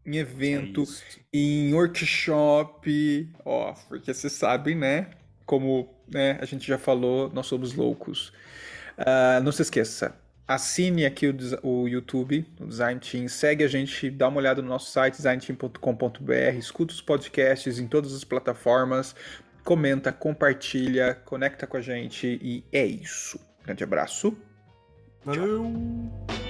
[0.07, 5.11] em evento, é em workshop, ó, porque vocês sabem, né?
[5.47, 8.29] Como né, a gente já falou, nós somos loucos.
[8.99, 10.15] Uh, não se esqueça,
[10.47, 14.69] assine aqui o, o, YouTube, o Design Team, segue a gente, dá uma olhada no
[14.69, 19.17] nosso site designteam.com.br, escuta os podcasts em todas as plataformas,
[19.65, 23.41] comenta, compartilha, conecta com a gente e é isso.
[23.65, 24.37] Grande abraço.
[25.25, 25.65] Valeu!
[26.29, 26.44] Tchau.